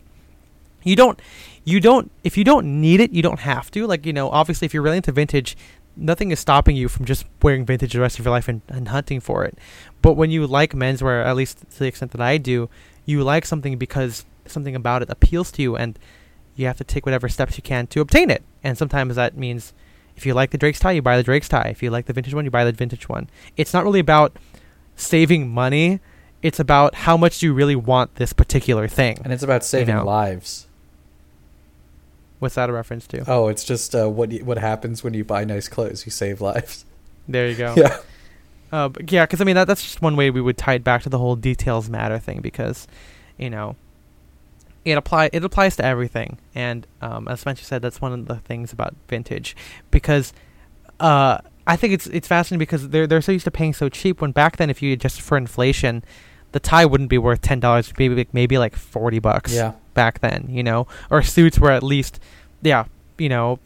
[0.84, 1.20] You don't.
[1.64, 2.12] You don't.
[2.22, 3.88] If you don't need it, you don't have to.
[3.88, 5.56] Like you know, obviously, if you're really into vintage,
[5.96, 8.88] nothing is stopping you from just wearing vintage the rest of your life and, and
[8.88, 9.58] hunting for it.
[10.00, 12.68] But when you like menswear, at least to the extent that I do,
[13.04, 15.98] you like something because something about it appeals to you, and
[16.56, 18.42] you have to take whatever steps you can to obtain it.
[18.62, 19.72] And sometimes that means
[20.16, 21.68] if you like the Drake's tie, you buy the Drake's tie.
[21.70, 23.28] If you like the vintage one, you buy the vintage one.
[23.56, 24.36] It's not really about
[24.96, 26.00] saving money.
[26.42, 29.18] It's about how much do you really want this particular thing.
[29.24, 30.04] and it's about saving know.
[30.04, 30.66] lives
[32.38, 33.24] What's that a reference to?
[33.26, 36.40] oh it's just uh, what y- what happens when you buy nice clothes you save
[36.40, 36.84] lives
[37.28, 37.74] There you go.
[37.76, 37.98] yeah
[38.70, 40.84] Uh, but yeah, because I mean that that's just one way we would tie it
[40.84, 42.86] back to the whole details matter thing because,
[43.38, 43.76] you know,
[44.84, 48.36] it apply it applies to everything, and um, as Spencer said, that's one of the
[48.36, 49.56] things about vintage
[49.90, 50.32] because,
[51.00, 54.20] uh, I think it's it's fascinating because they're they're so used to paying so cheap
[54.20, 56.04] when back then if you adjust for inflation,
[56.52, 60.46] the tie wouldn't be worth ten dollars, maybe maybe like forty bucks yeah back then,
[60.50, 62.20] you know, or suits were at least,
[62.62, 62.84] yeah,
[63.16, 63.58] you know,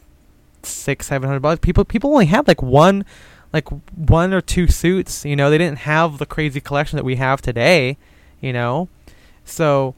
[0.63, 1.59] six, seven hundred bucks.
[1.59, 3.03] People, people only had like one,
[3.51, 3.67] like
[3.97, 5.25] one or two suits.
[5.25, 7.97] You know, they didn't have the crazy collection that we have today.
[8.39, 8.87] You know,
[9.43, 9.95] so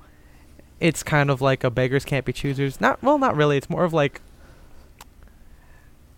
[0.82, 2.82] it's kind of like a beggars can't be choosers.
[2.82, 3.56] Not well, not really.
[3.56, 4.20] It's more of like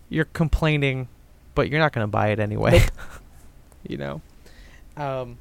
[0.08, 1.08] you're complaining,
[1.54, 2.82] but you're not gonna buy it anyway.
[3.88, 4.22] you know.
[4.96, 5.38] Um,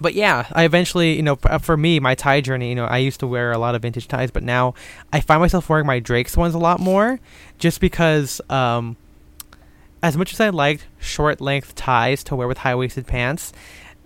[0.00, 2.98] but yeah, I eventually, you know, p- for me, my tie journey, you know, I
[2.98, 4.74] used to wear a lot of vintage ties, but now
[5.12, 7.18] I find myself wearing my Drake's ones a lot more,
[7.58, 8.96] just because, um,
[10.02, 13.52] as much as I liked short length ties to wear with high waisted pants,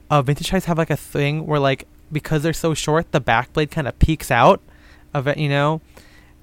[0.08, 3.52] uh, vintage ties have like a thing where like because they're so short, the back
[3.52, 4.60] blade kind of peeks out
[5.14, 5.80] of it, you know.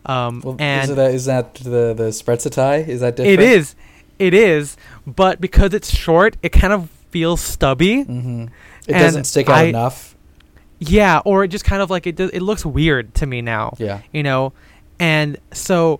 [0.06, 2.78] Um, Well, and is that is that the the tie?
[2.78, 3.40] Is that different?
[3.42, 3.76] it is,
[4.20, 8.06] it is, but because it's short, it kind of feels stubby.
[8.06, 8.46] Mm-hmm.
[8.88, 10.16] It doesn't stick out I- enough.
[10.80, 13.74] Yeah, or it just kind of like it it looks weird to me now.
[13.80, 14.02] Yeah.
[14.14, 14.54] You know,
[15.00, 16.00] and so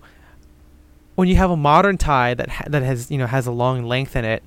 [1.16, 3.82] when you have a modern tie that ha- that has you know has a long
[3.84, 4.42] length in it,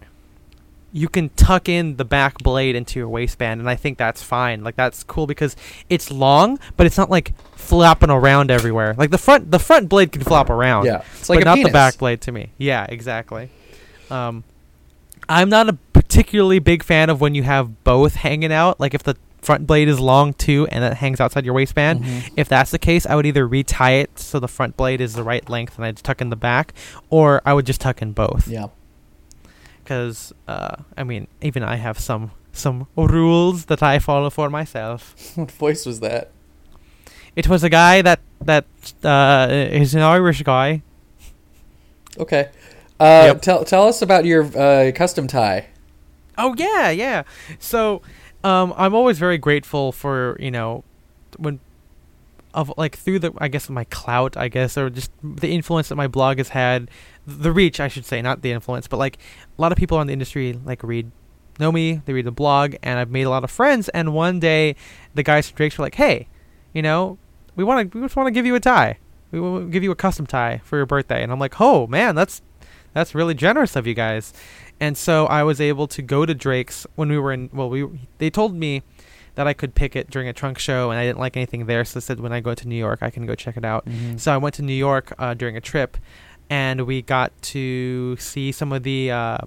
[0.94, 4.64] you can tuck in the back blade into your waistband, and I think that's fine.
[4.64, 5.56] Like that's cool because
[5.90, 8.94] it's long, but it's not like flapping around everywhere.
[8.98, 10.86] Like the front the front blade can flop around.
[10.86, 11.04] Yeah.
[11.20, 11.70] It's like but not penis.
[11.70, 12.52] the back blade to me.
[12.58, 13.50] Yeah, exactly.
[14.10, 14.44] Um,
[15.30, 18.80] I'm not a particularly big fan of when you have both hanging out.
[18.80, 22.04] Like if the front blade is long too and it hangs outside your waistband.
[22.04, 22.32] Mhm.
[22.38, 25.24] If that's the case, I would either retie it so the front blade is the
[25.24, 26.74] right length and I'd tuck in the back,
[27.10, 28.48] or I would just tuck in both.
[28.48, 28.68] Yeah.
[29.84, 35.16] Because uh, I mean, even I have some some rules that I follow for myself.
[35.36, 36.32] What voice was that?
[37.36, 38.66] It was a guy that that
[39.04, 40.82] uh, is an Irish guy.
[42.18, 42.50] Okay.
[43.00, 43.42] Uh, Yep.
[43.42, 45.68] Tell tell us about your uh, custom tie.
[46.38, 47.24] Oh yeah, yeah.
[47.60, 48.02] So,
[48.44, 50.84] um, I'm always very grateful for you know,
[51.38, 51.60] when,
[52.54, 55.96] of like through the I guess my clout I guess or just the influence that
[55.96, 56.90] my blog has had,
[57.26, 59.18] the reach I should say, not the influence, but like
[59.58, 61.12] a lot of people in the industry like read,
[61.60, 63.90] know me, they read the blog, and I've made a lot of friends.
[63.90, 64.76] And one day,
[65.14, 66.28] the guys from Drake's were like, hey,
[66.74, 67.18] you know,
[67.56, 68.98] we want to we just want to give you a tie.
[69.32, 71.24] We will give you a custom tie for your birthday.
[71.24, 72.42] And I'm like, oh man, that's
[72.94, 74.34] that's really generous of you guys.
[74.80, 77.50] And so I was able to go to Drake's when we were in.
[77.54, 77.88] Well, we
[78.18, 78.84] they told me
[79.36, 81.86] that I could pick it during a trunk show, and I didn't like anything there,
[81.86, 83.86] so I said when I go to New York, I can go check it out.
[83.86, 84.20] Mhm.
[84.20, 85.98] So I went to New York uh, during a trip,
[86.50, 89.38] and we got to see some of the uh,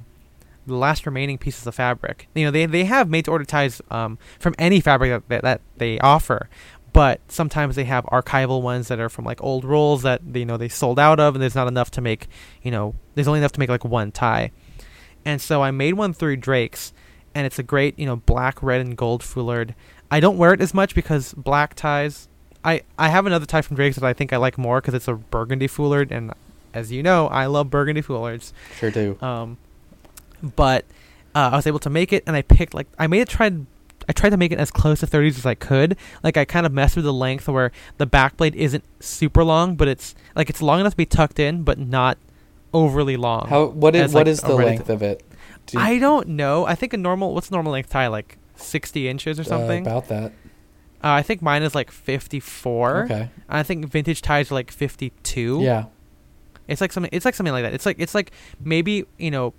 [0.67, 2.29] the last remaining pieces of fabric.
[2.35, 5.43] You know, they they have made to order ties um, from any fabric that, that
[5.43, 6.49] that they offer,
[6.95, 10.57] but sometimes they have archival ones that are from like old rolls that you know
[10.57, 12.29] they sold out of, and there's not enough to make.
[12.63, 14.53] You know, there's only enough to make like one tie,
[15.27, 16.94] and so I made one through Drake's,
[17.35, 19.75] and it's a great you know black, red, and gold foulard.
[20.11, 22.29] I don't wear it as much because black ties.
[22.65, 25.09] I I have another tie from Drake's that I think I like more because it's
[25.09, 26.33] a burgundy foulard, and
[26.73, 28.53] as you know, I love burgundy foulards.
[28.77, 29.19] Sure do.
[29.21, 29.59] Um,
[30.43, 30.85] but
[31.35, 33.67] uh, I was able to make it, and I picked like I made it tried.
[34.07, 35.97] I tried to make it as close to 30s as I could.
[36.23, 39.77] Like I kind of messed with the length where the back blade isn't super long,
[39.77, 42.19] but it's like it's long enough to be tucked in, but not
[42.75, 43.49] overly long.
[43.49, 45.25] How what is as, what like, is the length of it?
[45.67, 46.67] Do you- I don't know.
[46.67, 49.87] I think a normal what's normal length tie like 60 inches or uh, something.
[49.87, 50.33] about that.
[51.03, 53.05] Uh, I think mine is like 54.
[53.05, 53.31] Okay.
[53.49, 55.61] I think vintage ties are like 52.
[55.63, 55.85] Yeah.
[56.67, 57.11] It's like something.
[57.13, 57.75] It's like something like that.
[57.75, 59.53] It's like it's like maybe you know,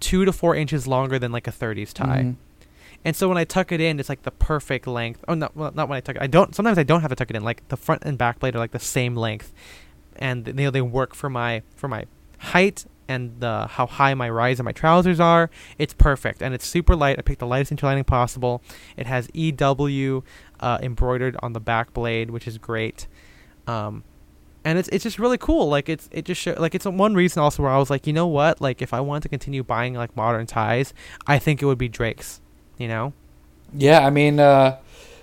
[0.00, 2.22] two to four inches longer than like a 30s tie.
[2.24, 2.36] Mhm.
[3.04, 5.22] And so when I tuck it in, it's like the perfect length.
[5.28, 6.22] Oh, not well, not when I tuck it.
[6.22, 6.54] I don't.
[6.54, 7.44] Sometimes I don't have to tuck it in.
[7.44, 9.52] Like the front and back blade are like the same length,
[10.16, 12.06] and they they work for my for my
[12.38, 15.50] height and the how high my rise and my trousers are.
[15.78, 17.18] It's perfect and it's super light.
[17.18, 18.62] I picked the lightest interlining possible.
[18.96, 20.24] It has EW
[20.60, 23.06] uh, embroidered on the back blade, which is great.
[23.66, 24.04] Um,
[24.64, 25.68] and it's it's just really cool.
[25.68, 28.12] Like it's it just show, like it's one reason also where I was like, you
[28.12, 28.60] know what?
[28.60, 30.92] Like if I wanted to continue buying like modern ties,
[31.26, 32.40] I think it would be Drake's.
[32.76, 33.12] You know.
[33.72, 34.78] Yeah, I mean, uh,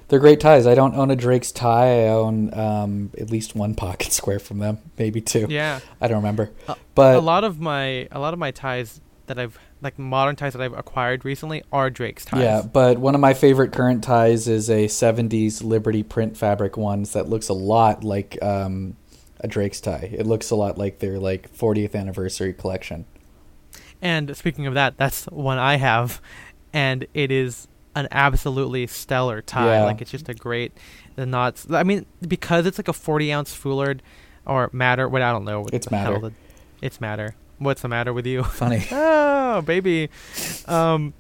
[0.08, 0.68] they're great ties.
[0.68, 2.06] I don't own a Drake's tie.
[2.06, 5.48] I own um, at least one pocket square from them, maybe two.
[5.50, 5.80] Yeah.
[6.02, 6.52] I don't remember.
[6.68, 10.36] A- but a lot of my a lot of my ties that I've like modern
[10.36, 12.42] ties that I've acquired recently are Drake's ties.
[12.42, 17.14] yeah, but one of my favorite current ties is a '70s Liberty print fabric ones
[17.14, 18.96] that looks a lot like um,
[19.40, 20.10] a Drake's tie.
[20.14, 23.06] It looks a lot like their like 40th anniversary collection.
[24.02, 26.22] And speaking of that, that's one I have,
[26.74, 29.78] and it is an absolutely stellar tie.
[29.80, 29.84] Yeah.
[29.86, 30.72] Like it's just a great
[31.16, 31.68] the knots.
[31.72, 34.00] I mean, because it's like a forty ounce foulard
[34.46, 35.08] or madder.
[35.08, 35.62] What I don't know.
[35.62, 36.30] what It's the hell madder.
[36.30, 36.34] the-
[36.82, 37.36] it's madder.
[37.60, 38.44] What's the matter with you?
[38.62, 38.86] Funny.
[38.92, 40.10] oh baby
[40.68, 41.14] um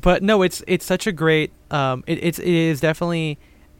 [0.00, 3.36] but no it's it's such a great um it, it's it is definitely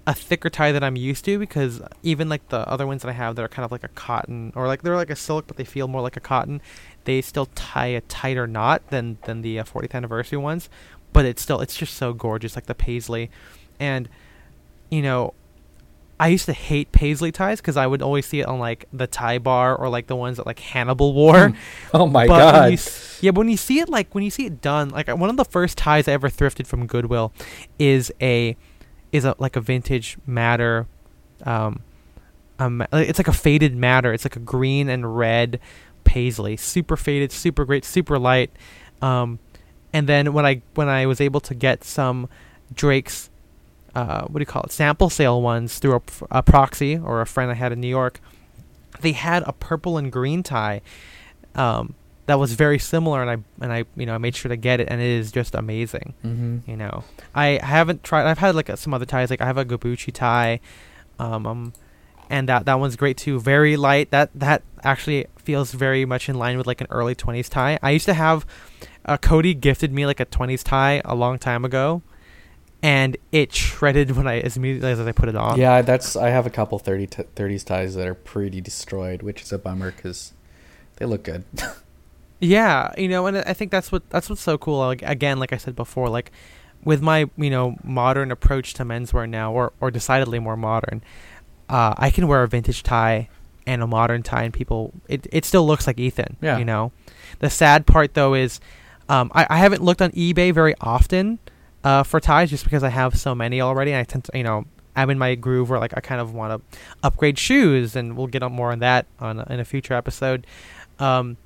[0.06, 3.12] a thicker tie that i'm used to because even like the other ones that i
[3.12, 5.56] have that are kind of like a cotton or like they're like a silk but
[5.56, 6.60] they feel more like a cotton
[7.04, 10.68] they still tie a tighter knot than than the uh, 40th anniversary ones
[11.14, 13.30] but it's still it's just so gorgeous like the paisley
[13.80, 14.10] and
[14.90, 15.32] you know
[16.20, 19.06] I used to hate paisley ties because I would always see it on like the
[19.06, 21.52] tie bar or like the ones that like Hannibal wore.
[21.92, 22.72] Oh my But god.
[22.72, 22.78] you
[23.20, 25.36] yeah, but when you see it like when you see it done, like one of
[25.36, 27.32] the first ties I ever thrifted from Goodwill
[27.80, 28.56] is a
[29.12, 30.86] is a like a vintage madder.
[31.44, 31.80] Um,
[32.60, 34.12] um, it's like a faded madder.
[34.12, 35.58] It's like a green and red
[36.04, 38.50] paisley, super faded, super great, super light.
[39.02, 39.40] Um,
[39.94, 42.28] and then when I when I was able to get some
[42.74, 43.30] Drake's
[43.94, 46.02] uh, what do you call it sample sale ones through a,
[46.38, 48.20] a proxy or a friend I had in New York,
[49.00, 50.82] they had a purple and green tie
[51.54, 51.94] um,
[52.26, 54.80] that was very similar, and I and I you know I made sure to get
[54.80, 56.14] it, and it is just amazing.
[56.22, 58.26] hmm You know, I haven't tried.
[58.26, 59.30] I've had like uh, some other ties.
[59.30, 60.58] Like I have a Gabuchi tie,
[61.18, 61.72] um, um,
[62.30, 63.38] and that that one's great too.
[63.38, 64.10] Very light.
[64.10, 67.78] That that actually feels very much in line with like an early twenties tie.
[67.82, 68.46] I used to have,
[69.04, 72.02] uh, Cody gifted me like a twenties tie a long time ago,
[72.82, 75.58] and it shredded when I as immediately as I put it on.
[75.58, 76.16] Yeah, that's.
[76.16, 79.58] I have a couple 30 t- 30s ties that are pretty destroyed, which is a
[79.58, 80.32] bummer because
[80.96, 81.44] they look good.
[82.40, 84.78] Yeah, you know, and I think that's what that's what's so cool.
[84.78, 86.30] Like again, like I said before, like
[86.84, 91.02] with my you know modern approach to menswear now, or or decidedly more modern,
[91.68, 93.28] uh, I can wear a vintage tie
[93.66, 96.36] and a modern tie, and people it it still looks like Ethan.
[96.42, 96.58] Yeah.
[96.58, 96.92] You know,
[97.38, 98.60] the sad part though is,
[99.08, 101.38] um, I I haven't looked on eBay very often,
[101.82, 103.92] uh, for ties just because I have so many already.
[103.92, 104.64] And I tend to you know.
[104.96, 108.28] I'm in my groove where like I kind of want to upgrade shoes, and we'll
[108.28, 110.46] get on more on that on in a future episode.
[111.00, 111.36] Um,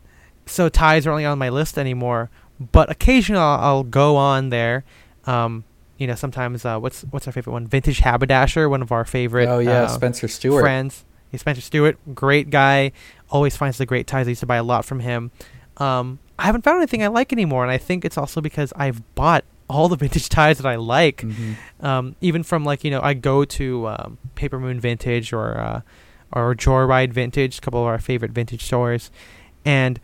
[0.44, 2.28] so ties are only on my list anymore.
[2.60, 4.84] But occasionally I'll, I'll go on there.
[5.24, 5.64] Um,
[5.96, 7.66] you know, sometimes uh, what's what's our favorite one?
[7.66, 9.48] Vintage Haberdasher, one of our favorite.
[9.48, 10.62] oh yeah, uh, Spencer Stewart.
[10.62, 11.06] friends.
[11.30, 12.92] He's Spencer Stewart, great guy.
[13.30, 14.26] Always finds the great ties.
[14.26, 15.30] I used to buy a lot from him.
[15.78, 19.02] Um, I haven't found anything I like anymore, and I think it's also because I've
[19.14, 21.56] bought all the vintage ties that I like Mhm.
[21.84, 25.80] um, even from like you know I go to um, Paper Moon Vintage or uh,
[26.32, 29.10] or Joyride Vintage, a couple of our favorite vintage stores,
[29.64, 29.98] and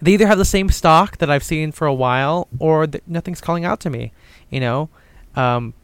[0.00, 3.40] they either have the same stock that I've seen for a while, or th- nothing's
[3.40, 4.12] calling out to me,
[4.50, 4.88] you know.
[5.36, 5.74] Um,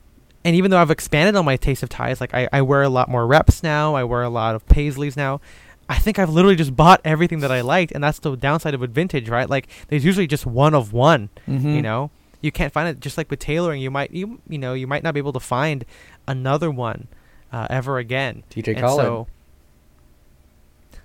[0.45, 2.89] and even though I've expanded on my taste of ties, like I, I wear a
[2.89, 5.41] lot more reps now, I wear a lot of paisleys now.
[5.89, 8.83] I think I've literally just bought everything that I liked, and that's the downside of
[8.83, 9.49] a vintage, right?
[9.49, 11.75] Like there's usually just one of one Mhm.
[11.75, 12.11] you know
[12.43, 15.03] you can't find it just like with tailoring you might you you know you might
[15.03, 15.85] not be able to find
[16.29, 17.09] another one
[17.53, 19.27] uh, ever again DJ Khaled, so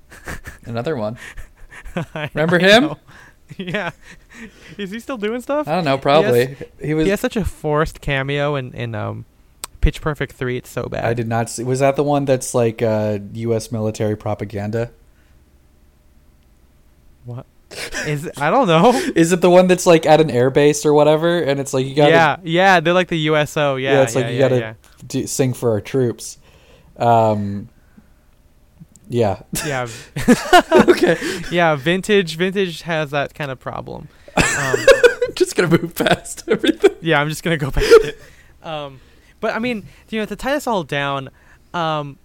[0.66, 1.18] another one.
[1.96, 2.84] I- Remember I him?
[2.84, 2.98] know.
[3.58, 3.92] yeah
[4.80, 5.98] is he still doing stuff I don't know.
[5.98, 7.06] Probably he was.
[7.06, 9.26] he has such a forced cameo in in um
[9.84, 11.64] pitch perfect 3 it's so bad I did not see.
[11.64, 13.72] Was that the one that's like uh, U.S.
[13.72, 14.92] military propaganda?
[17.26, 17.46] what
[18.06, 18.40] is it?
[18.42, 21.40] i don't know Is it the one that's like at an airbase or whatever?
[21.42, 24.26] And it's like you gotta yeah yeah they're like the uso yeah Yeah, it's like
[24.28, 24.74] you yeah, gotta- yeah.
[25.08, 26.38] do, sing for our troops.
[26.98, 27.70] Um,
[29.10, 29.42] yeah.
[29.66, 29.88] yeah
[30.72, 31.18] okay.
[31.52, 34.76] yeah vintage vintage has that kind of problem um,
[35.36, 36.96] Just gonna move past everything.
[37.02, 38.20] yeah, I'm just gonna go past it.
[38.62, 39.00] Um,
[39.44, 41.30] but I mean, you know, to tie this all down,
[41.74, 42.18] um,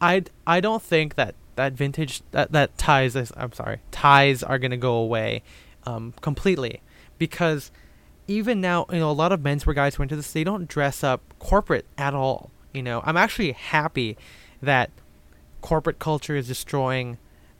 [0.00, 4.76] I I don't think that that vintage that that ties I'm sorry ties are gonna
[4.76, 5.44] go away,
[5.86, 6.82] um, completely,
[7.18, 7.70] because
[8.26, 11.04] even now you know a lot of menswear guys who into this they don't dress
[11.04, 12.50] up corporate at all.
[12.74, 14.16] You know, I'm actually happy
[14.60, 14.90] that
[15.60, 17.18] corporate culture is destroying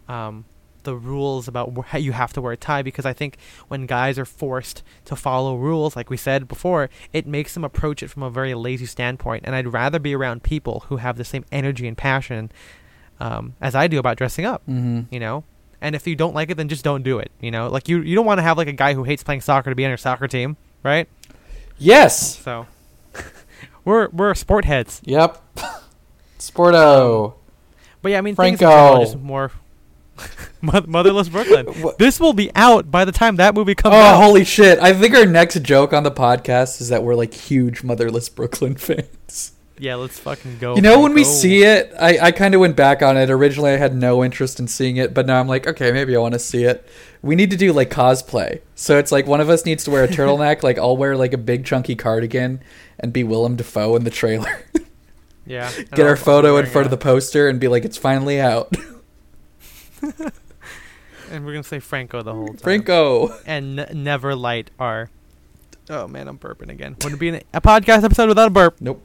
[0.08, 0.46] um,
[0.84, 3.36] the rules about wh- you have to wear a tie because I think
[3.68, 8.02] when guys are forced to follow rules, like we said before, it makes them approach
[8.02, 9.44] it from a very lazy standpoint.
[9.46, 12.50] And I'd rather be around people who have the same energy and passion
[13.18, 14.62] um, as I do about dressing up.
[14.68, 15.12] Mm-hmm.
[15.12, 15.44] You know.
[15.82, 17.30] And if you don't like it, then just don't do it.
[17.40, 19.40] You know, like you you don't want to have like a guy who hates playing
[19.40, 21.08] soccer to be on your soccer team, right?
[21.78, 22.38] Yes.
[22.38, 22.66] So
[23.84, 25.00] we're we're sport heads.
[25.04, 25.42] Yep.
[26.38, 27.34] Sporto.
[28.02, 29.54] But yeah, I mean, things are just more Mo-
[30.86, 31.66] motherless Brooklyn.
[31.82, 34.22] What- This will be out by the time that movie comes Oh, out.
[34.22, 34.78] holy shit.
[34.78, 38.74] I think our next joke on the podcast is that we're like huge motherless Brooklyn
[38.76, 39.52] fans.
[39.78, 40.76] Yeah, let's fucking go.
[40.76, 43.30] You know, when we see it, I, I kind of went back on it.
[43.30, 46.18] Originally, I had no interest in seeing it, but now I'm like, okay, maybe I
[46.20, 46.86] want to see it.
[47.22, 48.60] We need to do like cosplay.
[48.74, 50.62] So it's like one of us needs to wear a turtleneck.
[50.62, 52.60] like I'll wear like a big chunky cardigan
[52.98, 54.64] and be Willem Dafoe in the trailer.
[55.46, 58.76] yeah, Get our photo in front of the poster and be like, it's finally out.
[61.30, 62.56] and we're gonna say Franco the whole time.
[62.58, 63.28] Franco.
[63.46, 65.10] and n- never light our.
[65.88, 66.96] Oh man, I'm burping again.
[67.02, 68.76] Wouldn't be an, a podcast episode without a burp.
[68.80, 69.02] Nope.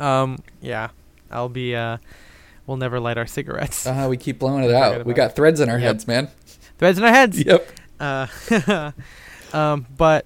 [0.00, 0.88] Um, yeah,
[1.30, 1.74] I'll be.
[1.74, 1.98] Uh,
[2.66, 3.86] we'll never light our cigarettes.
[3.86, 5.04] Uh, we keep blowing it out.
[5.04, 5.86] We about got threads in our Yep.
[5.86, 6.28] heads, man.
[6.78, 7.42] Threads in our heads.
[7.44, 7.68] Yep.
[8.00, 8.26] Uh,
[9.52, 10.24] um, but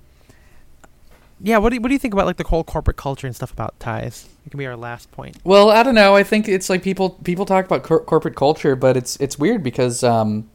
[1.43, 3.35] yeah, what do you, what do you think about like the whole corporate culture and
[3.35, 4.29] stuff about ties?
[4.47, 5.37] It can be our last point.
[5.45, 6.15] Well, I don't know.
[6.15, 9.63] I think it's like people people talk about cor- corporate culture, but it's it's weird
[9.63, 10.49] because um,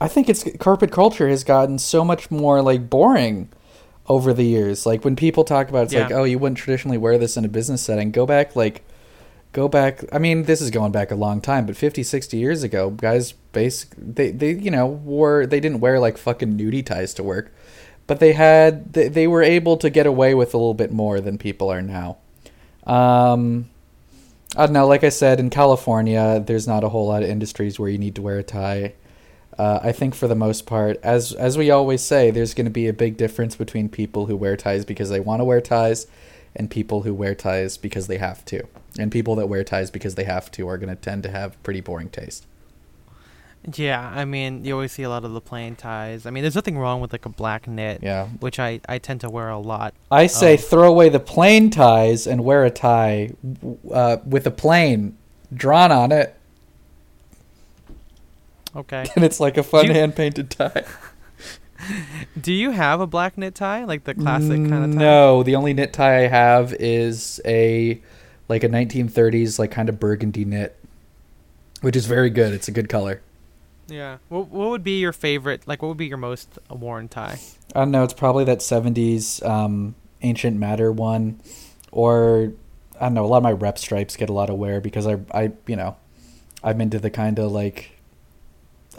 [0.00, 3.48] I think it's corporate culture has gotten so much more like boring
[4.08, 4.86] over the years.
[4.86, 7.44] Like when people talk about it, it's like, oh, you wouldn't traditionally wear this in
[7.44, 8.10] a business setting.
[8.10, 8.82] Go back like
[9.52, 12.64] go back I mean, this is going back a long time, but 50, 60 years
[12.64, 17.14] ago, guys basic they they you know, wore they didn't wear like fucking nudie ties
[17.14, 17.52] to work.
[18.10, 21.20] But they had they, they were able to get away with a little bit more
[21.20, 22.16] than people are now.
[22.84, 23.70] Um
[24.56, 27.78] I don't know, like I said, in California, there's not a whole lot of industries
[27.78, 28.94] where you need to wear a tie.
[29.56, 32.70] Uh, I think for the most part, as as we always say, there's going to
[32.72, 36.08] be a big difference between people who wear ties because they want to wear ties,
[36.56, 38.66] and people who wear ties because they have to.
[38.98, 41.62] And people that wear ties because they have to are going to tend to have
[41.62, 42.44] pretty boring taste.
[43.74, 46.24] Yeah, I mean, you always see a lot of the plain ties.
[46.24, 49.20] I mean, there's nothing wrong with like a black knit, Yeah, which I I tend
[49.20, 49.92] to wear a lot.
[50.10, 53.30] I say throw away the plain ties and wear a tie
[53.92, 55.16] uh, with a plane
[55.52, 56.34] drawn on it,
[58.74, 59.04] Okay.
[59.14, 60.84] and it's like a fun you- hand painted tie.
[62.40, 64.98] Do you have a black knit tie, like the classic kind of tie?
[64.98, 68.00] No, the only knit tie I have is a
[68.48, 70.76] like a 1930s like kind of burgundy knit,
[71.80, 72.52] which is very good.
[72.52, 73.22] It's a good color.
[73.90, 74.18] Yeah.
[74.28, 75.66] What What would be your favorite?
[75.66, 77.38] Like, what would be your most worn tie?
[77.74, 78.02] I don't know.
[78.02, 81.40] It's probably that 70s um, ancient madder one,
[81.92, 82.52] or
[83.00, 83.24] I don't know.
[83.24, 85.76] A lot of my rep stripes get a lot of wear because I I you
[85.76, 85.96] know
[86.62, 87.92] I'm into the kind of like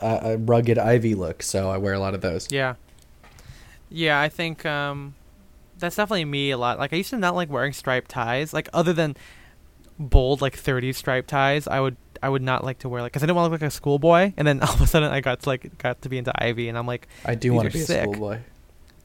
[0.01, 2.51] uh, rugged ivy look, so I wear a lot of those.
[2.51, 2.75] Yeah.
[3.89, 5.15] Yeah, I think um,
[5.77, 6.79] that's definitely me a lot.
[6.79, 8.53] Like, I used to not like wearing striped ties.
[8.53, 9.17] Like, other than
[9.99, 13.23] bold like 30s striped ties, I would I would not like to wear like because
[13.23, 14.33] I didn't want to look like a schoolboy.
[14.37, 16.69] And then all of a sudden, I got to like got to be into ivy,
[16.69, 18.39] and I'm like, I do want to be a schoolboy.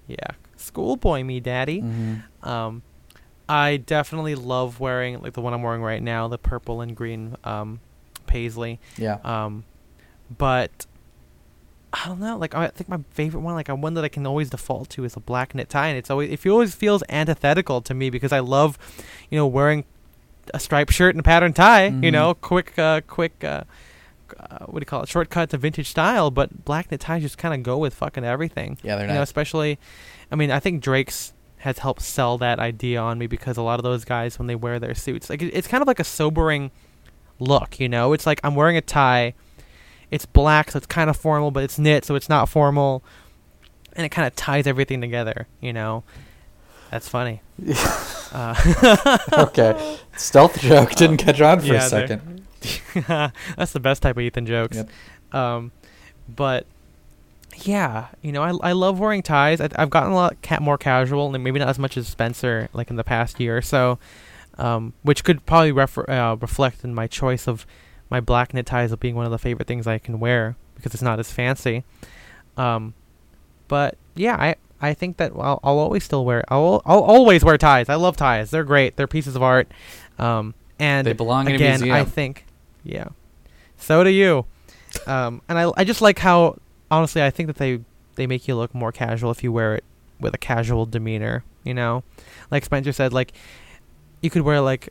[0.06, 0.16] yeah,
[0.56, 1.80] schoolboy me, daddy.
[1.80, 2.82] hmm Um,
[3.48, 7.36] I definitely love wearing like the one I'm wearing right now, the purple and green
[7.44, 7.80] um,
[8.26, 8.80] paisley.
[8.98, 9.18] Yeah.
[9.24, 9.64] Um,
[10.36, 10.86] but
[11.92, 12.36] I don't know.
[12.36, 15.04] Like I think my favorite one, like a one that I can always default to,
[15.04, 18.32] is a black knit tie, and it's always it always feels antithetical to me because
[18.32, 18.76] I love,
[19.30, 19.84] you know, wearing
[20.55, 21.86] a striped shirt and a patterned tie.
[21.86, 22.12] You Mhm.
[22.12, 23.42] know, quick, uh, quick.
[23.44, 23.64] Uh,
[24.40, 25.09] uh, what do you call it?
[25.09, 28.76] Shortcut to vintage style, but black knit ties just kind of go with fucking everything
[28.82, 29.78] Yeah, they're you know, especially,
[30.32, 33.78] I mean, I think Drake's has helped sell that idea on me because a lot
[33.78, 36.70] of those guys, when they wear their suits, like it's kind of like a sobering
[37.38, 37.78] look.
[37.80, 39.34] You know, it's like I'm wearing a tie,
[40.11, 43.03] it's black, so it's kind of formal, but it's knit, so it's not formal,
[43.94, 45.47] and it kind of ties everything together.
[45.61, 46.03] You know,
[46.91, 47.43] that's funny.
[48.32, 49.99] uh, okay.
[50.16, 52.47] Stealth joke didn't catch on for yeah, a second.
[53.57, 54.76] that's the best type of Ethan jokes.
[54.76, 54.91] Yep.
[55.32, 55.72] Um,
[56.28, 56.66] but
[57.64, 59.61] yeah, you know, I I love wearing ties.
[59.61, 62.68] I, I've gotten a lot ca- more casual, and maybe not as much as Spencer,
[62.72, 63.99] like in the past year or so,
[64.59, 67.66] um, which could probably refer- uh, reflect in my choice of
[68.11, 70.95] my black knit ties of being one of the favorite things I can wear because
[70.95, 71.84] it's not as fancy.
[72.57, 72.95] Um,
[73.68, 77.56] but yeah, I I think that I'll, I'll always still wear I'll I'll always wear
[77.58, 77.88] ties.
[77.88, 78.50] I love ties.
[78.50, 78.96] They're great.
[78.96, 79.70] They're pieces of art.
[80.18, 81.94] Um, and They belong in a again, museum.
[81.96, 82.44] I think,
[82.84, 83.08] yeah.
[83.78, 84.44] So do you.
[85.06, 86.58] Um, and I I just like how
[86.90, 87.80] honestly I think that they
[88.16, 89.84] they make you look more casual if you wear it
[90.20, 91.44] with a casual demeanor.
[91.64, 92.04] You know,
[92.50, 93.32] like Spencer said, like
[94.20, 94.88] you could wear like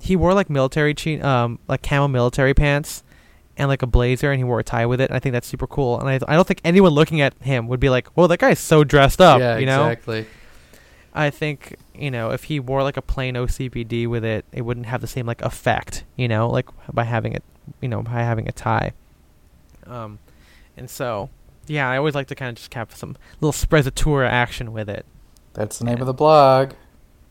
[0.00, 3.02] he wore like military che- um like camo military pants
[3.56, 5.10] and like a blazer and he wore a tie with it.
[5.10, 5.98] And I think that's super cool.
[6.00, 8.58] And I I don't think anyone looking at him would be like, "Whoa, that guy's
[8.58, 9.86] so dressed up." yeah, you know.
[9.88, 10.26] exactly.
[11.14, 14.86] I think you know if he wore like a plain OCBD with it, it wouldn't
[14.86, 16.04] have the same like effect.
[16.16, 17.42] You know, like by having it,
[17.80, 18.92] you know, by having a tie.
[19.86, 20.18] Um,
[20.76, 21.30] and so
[21.66, 25.06] yeah, I always like to kind of just have some little sprezzatura action with it.
[25.54, 26.72] That's the name of the blog.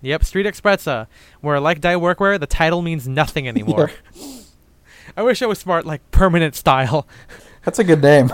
[0.01, 1.07] Yep, Street x Sprezza,
[1.41, 3.91] where like dye workwear, the title means nothing anymore.
[5.17, 7.07] I wish I was smart like permanent style.
[7.65, 8.31] That's a good name.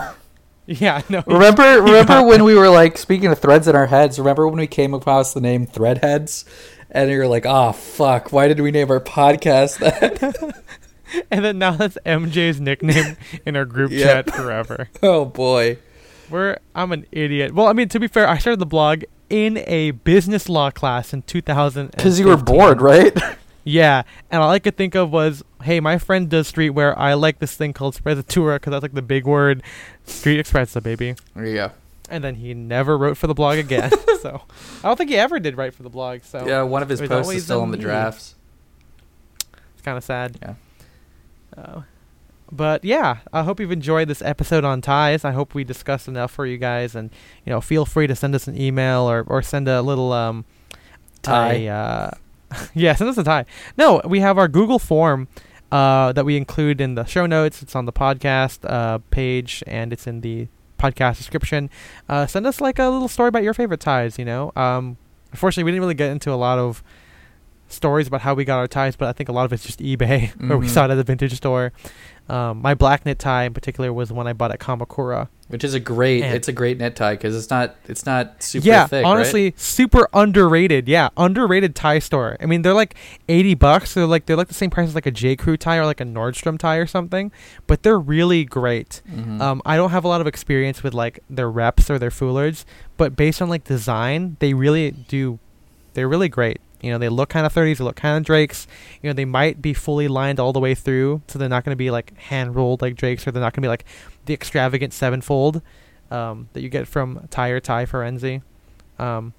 [0.66, 1.22] yeah, no.
[1.26, 4.66] remember remember when we were like speaking of threads in our heads, remember when we
[4.66, 6.44] came across the name Threadheads?
[6.90, 10.62] And you're like, oh fuck, why did we name our podcast that?
[11.30, 13.16] and then now that's MJ's nickname
[13.46, 14.04] in our group Yeah.
[14.22, 14.88] chat forever.
[15.02, 15.78] oh boy.
[16.30, 17.54] We're I'm an idiot.
[17.54, 21.14] Well, I mean to be fair, I started the blog in a business law class
[21.14, 21.90] in 2000.
[21.92, 23.16] Because you were bored, right?
[23.64, 26.94] Yeah, and all I could think of was, hey, my friend does streetwear.
[26.96, 29.62] I like this thing called Sprezzatura because that's like the big word,
[30.04, 31.14] Street x Sprezza, baby.
[31.34, 31.70] There you go.
[32.10, 33.90] And then he never wrote for the blog again.
[34.20, 34.42] so
[34.82, 36.22] I don't think he ever did write for the blog.
[36.24, 38.34] So yeah, one of his posts is still in the drafts.
[39.72, 40.36] it's kind of sad.
[40.42, 40.54] Yeah.
[41.56, 41.82] Uh,
[42.50, 45.24] but yeah, I hope you've enjoyed this episode on ties.
[45.24, 47.10] I hope we discussed enough for you guys, and
[47.46, 50.44] you know, feel free to send us an email or or send a little um
[51.22, 51.66] Tie.
[51.66, 52.10] uh,
[52.74, 53.44] yeah, send us a tie.
[53.76, 55.28] No, we have our Google form
[55.70, 57.62] uh, that we include in the show notes.
[57.62, 60.48] It's on the podcast uh, page and it's in the
[60.78, 61.70] podcast description.
[62.08, 64.18] Uh, send us like a little story about your favorite ties.
[64.18, 64.96] You know, um,
[65.30, 66.82] unfortunately, we didn't really get into a lot of
[67.72, 69.80] stories about how we got our ties, but I think a lot of it's just
[69.80, 70.70] eBay, where we Mhm.
[70.70, 71.72] saw it at the vintage store.
[72.28, 75.28] Um, my black knit tie in particular was the one I bought at Kamakura.
[75.48, 76.22] Which is a great.
[76.22, 77.74] And- it's a great knit tie because it's not.
[77.88, 79.04] It's not super yeah, thick.
[79.04, 80.88] honestly, super underrated.
[80.88, 82.38] Yeah, underrated tie store.
[82.40, 82.94] I mean, they're like
[83.28, 83.92] eighty bucks.
[83.92, 86.00] They're like they're like the same price as like a J Crew tie or like
[86.00, 87.32] a Nordstrom tie or something.
[87.66, 89.02] But they're really great.
[89.06, 89.18] right?
[89.26, 89.40] Mhm.
[89.42, 92.64] Um, I don't have a lot of experience with like their reps or their foulards,
[92.96, 95.38] but based on like design, they really do.
[95.94, 96.60] They're really great.
[96.82, 98.66] You know, they look kind of 30s, they look kind of Drakes.
[99.02, 101.72] You know, they might be fully lined all the way through, so they're not going
[101.72, 103.84] to be like hand rolled like Drakes, or they're not going to be like
[104.26, 105.62] the extravagant sevenfold
[106.10, 108.42] um, that you get from Tie Your Tie Firenze.
[108.98, 109.32] Um,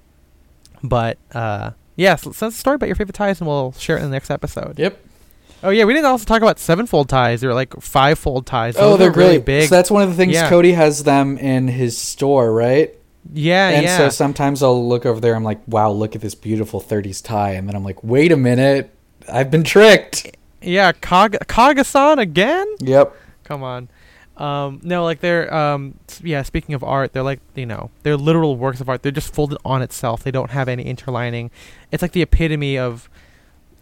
[0.82, 3.96] but uh, yeah, so send us a story about your favorite ties, and we'll share
[3.96, 4.78] it in the next episode.
[4.78, 4.98] yep.
[5.62, 7.40] Oh yeah, we didn't also talk about sevenfold ties.
[7.40, 8.76] They're like fivefold ties.
[8.78, 9.44] Oh, they're are really great.
[9.46, 9.68] big.
[9.70, 10.50] So that's one of the things Yeah.
[10.50, 12.94] Cody has them in his store, right?
[13.32, 13.96] Yeah, and yeah.
[13.96, 15.34] so sometimes I'll look over there.
[15.34, 18.36] I'm like, wow, look at this beautiful 30s tie, and then I'm like, wait a
[18.36, 18.94] minute,
[19.32, 20.36] I've been tricked.
[20.60, 22.66] Yeah, Kag- Kagasan again?
[22.80, 23.14] Yep.
[23.44, 23.88] Come on.
[24.36, 26.42] Um, no, like they're um, yeah.
[26.42, 29.02] Speaking of art, they're like you know they're literal works of art.
[29.02, 30.24] They're just folded on itself.
[30.24, 31.50] They don't have any interlining.
[31.92, 33.08] It's like the epitome of.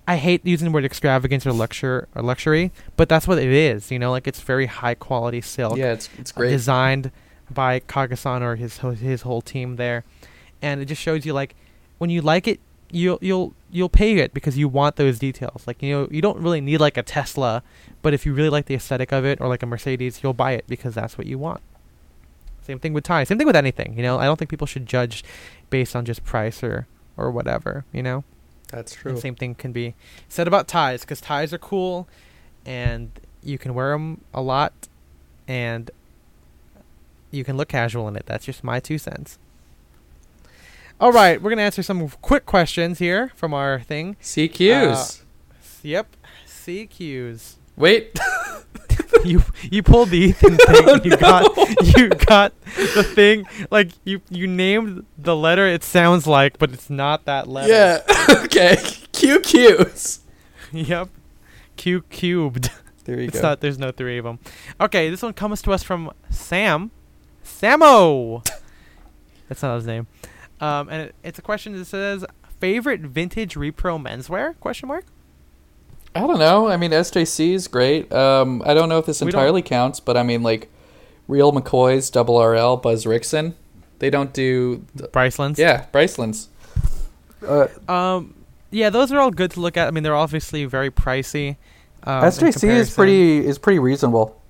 [0.06, 3.90] I hate using the word extravagance or luxury or luxury, but that's what it is.
[3.92, 6.50] You know, like it's very high quality silk Yeah, it's it's great.
[6.50, 7.12] designed
[7.52, 10.04] by Kagasan or his his whole team there,
[10.60, 11.54] and it just shows you like
[11.98, 15.66] when you like it, you'll you'll you'll pay it because you want those details.
[15.66, 17.62] Like you know, you don't really need like a Tesla,
[18.02, 20.52] but if you really like the aesthetic of it or like a Mercedes, you'll buy
[20.52, 21.60] it because that's what you want.
[22.62, 23.28] Same thing with ties.
[23.28, 23.94] Same thing with anything.
[23.96, 25.24] You know, I don't think people should judge
[25.70, 26.86] based on just price or
[27.16, 27.84] or whatever.
[27.92, 28.24] You know.
[28.72, 29.94] That's And same thing can be
[30.28, 32.08] said about ties because ties are cool,
[32.64, 33.10] and
[33.42, 34.72] you can wear them a lot,
[35.46, 35.90] and
[37.32, 38.24] you can look casual in it.
[38.26, 39.38] That's just my two cents.
[41.00, 44.16] All right, we're gonna answer some quick questions here from our thing.
[44.22, 45.22] CQs.
[45.22, 45.24] Uh,
[45.82, 46.16] yep,
[46.46, 47.54] CQs.
[47.76, 48.16] Wait.
[49.24, 51.00] you you pulled the Ethan thing.
[51.04, 51.56] you got
[51.96, 52.52] you got
[52.94, 57.48] the thing like you you named the letter it sounds like, but it's not that
[57.48, 57.72] letter.
[57.72, 58.00] yeah.
[58.44, 58.76] okay.
[59.12, 60.20] QQs.
[60.72, 61.08] Yep.
[61.76, 62.70] Q cubed.
[63.04, 63.48] There you It's go.
[63.48, 63.60] not.
[63.60, 64.38] There's no three of them.
[64.80, 66.92] Okay, this one comes to us from Sam.
[67.44, 68.44] Samo.
[69.48, 70.06] That's not his name.
[70.60, 72.24] Um, and it, it's a question that says
[72.60, 74.58] favorite vintage repro menswear?
[74.60, 75.04] Question mark.
[76.14, 76.68] I don't know.
[76.68, 78.12] I mean, SJC is great.
[78.12, 80.68] Um, I don't know if this We don't- entirely counts, but I mean, like,
[81.28, 83.54] Real McCoy's, Double RL, Buzz Rickson,
[83.98, 84.84] they don't do.
[84.98, 85.58] th- Brycelands.
[85.58, 86.48] yeah, Bryceland's.
[87.46, 88.34] Uh, Um.
[88.74, 89.86] Yeah, those are all good to look at.
[89.86, 91.56] I mean, they're obviously very pricey.
[92.04, 94.40] Um, SJC is pretty is pretty reasonable.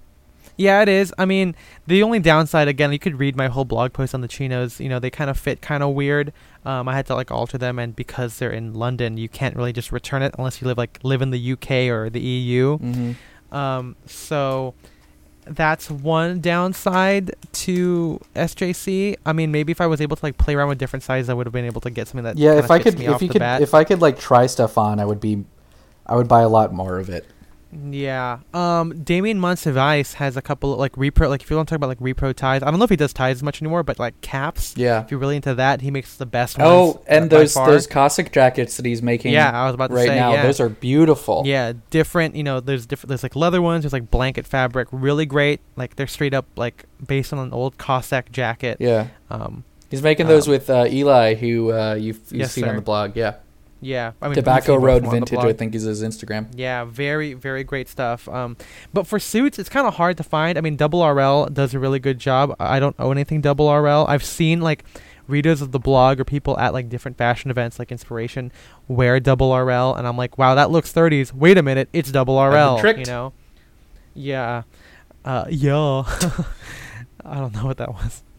[0.57, 1.13] Yeah, it is.
[1.19, 1.55] I mean,
[1.87, 4.81] the only downside, again, you could read my whole blog post on the chinos.
[4.81, 6.33] You know, they kind of fit kind of weird.
[6.65, 9.73] Um, I had to like alter them, and because they're in London, you can't really
[9.73, 12.79] just return it unless you live like live in the UK or the EU.
[12.79, 13.55] Mm-hmm.
[13.55, 14.75] Um, so
[15.45, 19.17] that's one downside to SJC.
[19.27, 21.35] I mean, maybe if I was able to like play around with different sizes, I
[21.35, 23.41] would have been able to get something that Yeah, if I could, if you could,
[23.41, 23.61] bat.
[23.61, 25.45] if I could like try stuff on, I would be,
[26.07, 27.27] I would buy a lot more of it.
[27.73, 28.41] Yeah.
[28.53, 31.77] Um Damien Monsivice has a couple of, like repro like if you want to talk
[31.77, 32.63] about like repro ties.
[32.63, 34.75] I don't know if he does ties as much anymore, but like caps.
[34.77, 35.03] Yeah.
[35.05, 36.69] If you're really into that, he makes the best ones.
[36.71, 39.33] Oh, and those those Cossack jackets that he's making.
[39.33, 40.33] Yeah, I was about to right say now.
[40.33, 40.43] yeah.
[40.43, 41.43] Those are beautiful.
[41.47, 45.25] yeah, different, you know, there's different there's like leather ones, there's like blanket fabric, really
[45.27, 45.61] great.
[45.77, 48.77] Like they're straight up like based on an old Cossack jacket.
[48.81, 49.09] Yeah.
[49.31, 52.71] Um He's making those Um, with uh, Eli, who uh, you've, you've Yes, seen sir.
[52.71, 53.15] on the blog.
[53.15, 53.35] Yeah.
[53.83, 55.45] Yeah, I mean Tobacco Road both of them on the Vintage.
[55.45, 56.49] I think, is his Instagram.
[56.55, 58.29] Yeah, very very great stuff.
[58.29, 58.57] Um,
[58.95, 60.57] but for suits, it's kind of hard to find.
[60.57, 62.55] I mean, Double RL does a really good job.
[62.59, 64.07] I don't own anything Double RL.
[64.09, 64.85] I've seen like
[65.27, 68.53] readers of the blog or people at like different fashion events like Inspiration
[68.87, 71.33] wear Double RL, and I'm like, wow, that looks 30s.
[71.33, 72.99] Wait a minute, it's Double I've been RL.
[72.99, 73.33] You know?
[74.15, 74.63] Yeah.
[75.25, 76.05] Uh, yeah.
[77.25, 78.23] I don't know what that was.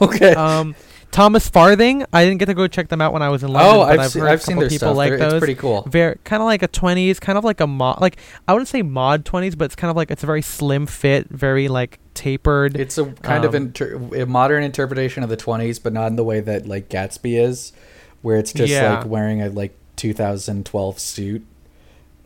[0.00, 0.34] Okay.
[0.34, 0.74] Um,
[1.14, 2.04] Thomas Farthing.
[2.12, 3.72] I didn't get to go check them out when I was in London.
[3.72, 4.96] oh, but I've, I've se- heard I've seen their people stuff.
[4.96, 5.82] like They're- those It's pretty cool.
[5.82, 8.16] very kind of like a 20s kind of like a mod like
[8.48, 11.28] i wouldn't say mod 20s but it's kind of like it's a very slim fit
[11.30, 15.80] very like tapered It's a kind of Um, inter- a modern interpretation of the 20s,
[15.82, 17.72] but not in the way that like Gatsby is,
[18.22, 18.96] where it's just Yeah.
[18.96, 21.44] like wearing a like 2012 suit.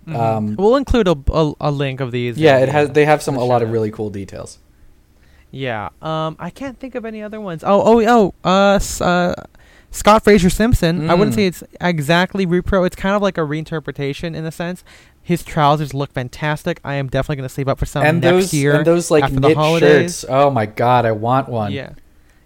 [0.06, 0.16] Mhm.
[0.18, 2.38] Um, we'll include a, a, a link of these.
[2.38, 2.88] yeah, it has.
[2.90, 4.58] They have some a lot of really cool details.
[5.50, 5.88] Yeah.
[6.02, 7.64] Um, I can't think of any other ones.
[7.64, 8.48] Oh, oh, oh.
[8.48, 9.34] Uh, uh
[9.90, 11.08] Scott Fraser Simpson.
[11.08, 11.36] I wouldn't Mm.
[11.36, 12.86] say it's exactly repro.
[12.86, 14.84] It's kind of like a reinterpretation in a sense.
[15.22, 16.78] His trousers look fantastic.
[16.84, 18.74] I am definitely going to save up for some and next those year.
[18.76, 20.20] and those like after the knit holidays.
[20.20, 20.24] shirts.
[20.28, 21.72] Oh my god, I want one.
[21.72, 21.92] Yeah.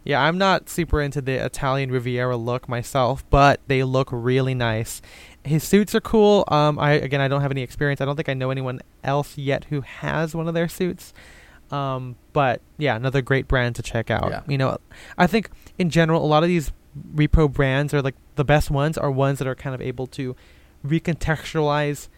[0.05, 5.01] Yeah, I'm not super into the Italian Riviera look myself, but they look really nice.
[5.45, 6.43] His suits are cool.
[6.49, 8.01] Um, I again, I don't have any experience.
[8.01, 11.13] I don't think I know anyone else yet who has one of their suits.
[11.73, 14.29] Um, but yeah, another great brand to check out.
[14.31, 14.43] Yeah.
[14.47, 14.79] You know,
[15.17, 16.71] I think in general, a lot of these
[17.15, 20.37] repro brands are like the best ones are ones that are kind of able to
[20.87, 22.09] recontextualize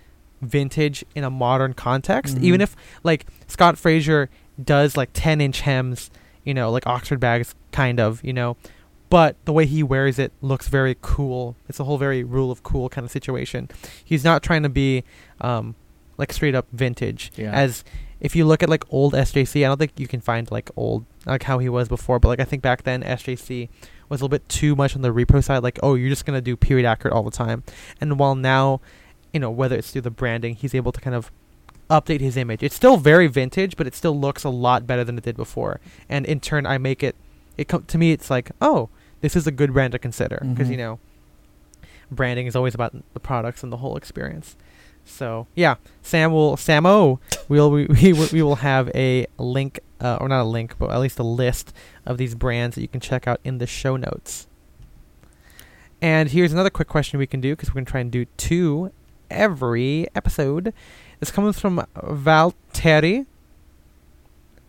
[0.42, 2.36] vintage in a modern context.
[2.36, 2.42] Mhm.
[2.42, 4.28] Even if like Scott Fraser
[4.62, 6.10] does like 10 inch hems,
[6.44, 8.56] you know, like Oxford bags, kind of, you know,
[9.10, 11.56] but the way he wears it looks very cool.
[11.68, 13.68] It's a whole very rule of cool kind of situation.
[14.04, 15.04] He's not trying to be
[15.40, 15.76] um,
[16.18, 17.30] like straight up vintage.
[17.36, 17.52] Yeah.
[17.52, 17.84] As
[18.24, 21.04] if you look at like old SJC, I don't think you can find like old
[21.26, 23.68] like how he was before, but like I think back then SJC
[24.08, 25.62] was a little bit too much on the repro side.
[25.62, 27.62] Like, oh, you're just gonna do period accurate all the time.
[28.00, 28.80] And while now,
[29.32, 31.30] you know, whether it's through the branding, he's able to kind of
[31.90, 32.62] update his image.
[32.62, 35.80] It's still very vintage, but it still looks a lot better than it did before.
[36.08, 37.14] And in turn, I make it.
[37.58, 38.88] It com- to me, it's like, oh,
[39.20, 40.70] this is a good brand to consider because Mhm.
[40.72, 40.98] you know,
[42.10, 44.56] branding is always about the products and the whole experience.
[45.04, 50.18] So yeah, Sam will Samo we'll we, we will- we will have a link uh,
[50.20, 51.72] or not a link, but at least a list
[52.04, 54.46] of these brands that you can check out in the show notes.
[56.02, 58.92] And here's another quick question we can do because we're gonna try and do two
[59.30, 60.72] every episode.
[61.20, 63.26] This comes from Valteri.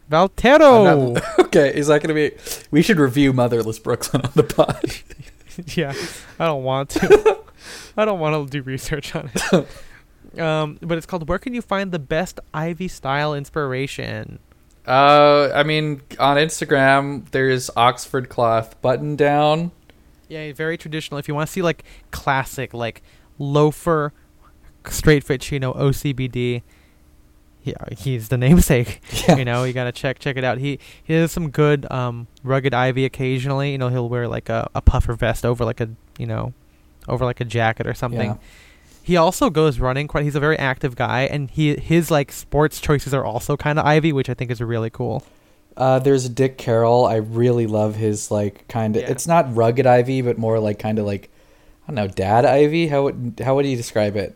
[0.09, 1.13] Valtero.
[1.13, 2.37] Not- okay, is that going to be?
[2.71, 4.95] We should review Motherless Brooklyn on the pod.
[5.75, 5.93] yeah,
[6.39, 7.39] I don't want to.
[7.97, 9.67] I don't want to do research on it.
[10.39, 14.39] Um, but it's called "Where Can You Find the Best Ivy Style Inspiration?"
[14.87, 19.71] Uh, I mean, on Instagram, there's Oxford cloth button down.
[20.27, 21.17] Yeah, very traditional.
[21.19, 23.01] If you want to see like classic, like
[23.39, 24.13] loafer,
[24.87, 26.61] straight fit chino OCBD,
[27.63, 29.01] yeah, he's the namesake.
[29.27, 29.37] Yeah.
[29.37, 30.59] You know, you gotta check check it out.
[30.59, 33.71] He he has some good um rugged ivy occasionally.
[33.71, 36.53] You know, he'll wear like a, a puffer vest over like a you know,
[37.07, 38.31] over like a jacket or something.
[38.31, 38.37] Yeah.
[39.05, 40.23] He also goes running quite.
[40.23, 43.85] He's a very active guy, and he his like sports choices are also kind of
[43.85, 45.23] ivy, which I think is really cool.
[45.77, 47.05] Uh, there's Dick Carroll.
[47.05, 49.03] I really love his like kind of.
[49.03, 49.11] Yeah.
[49.11, 51.29] It's not rugged ivy, but more like kind of like
[51.83, 52.87] I don't know, dad ivy.
[52.87, 54.35] How would how would you describe it?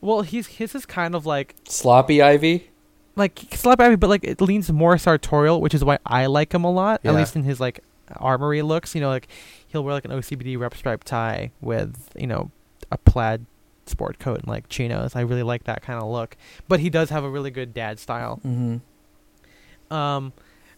[0.00, 2.70] Well, he's his is kind of like Sloppy ivy.
[3.14, 6.64] like sloppy ivy, but like it leans more sartorial, which is why I like him
[6.64, 7.02] a lot.
[7.04, 7.84] At least in his like
[8.16, 8.96] Armoury looks.
[8.96, 9.28] You know, like
[9.68, 12.50] he'll wear like an OCBD rep stripe tie with you know
[12.90, 13.46] a plaid
[13.88, 15.16] sport coat and like chinos.
[15.16, 16.36] I really like that kind of look.
[16.68, 18.40] But he does have a really good dad style.
[18.44, 19.94] Mm-hmm.
[19.94, 20.32] Um,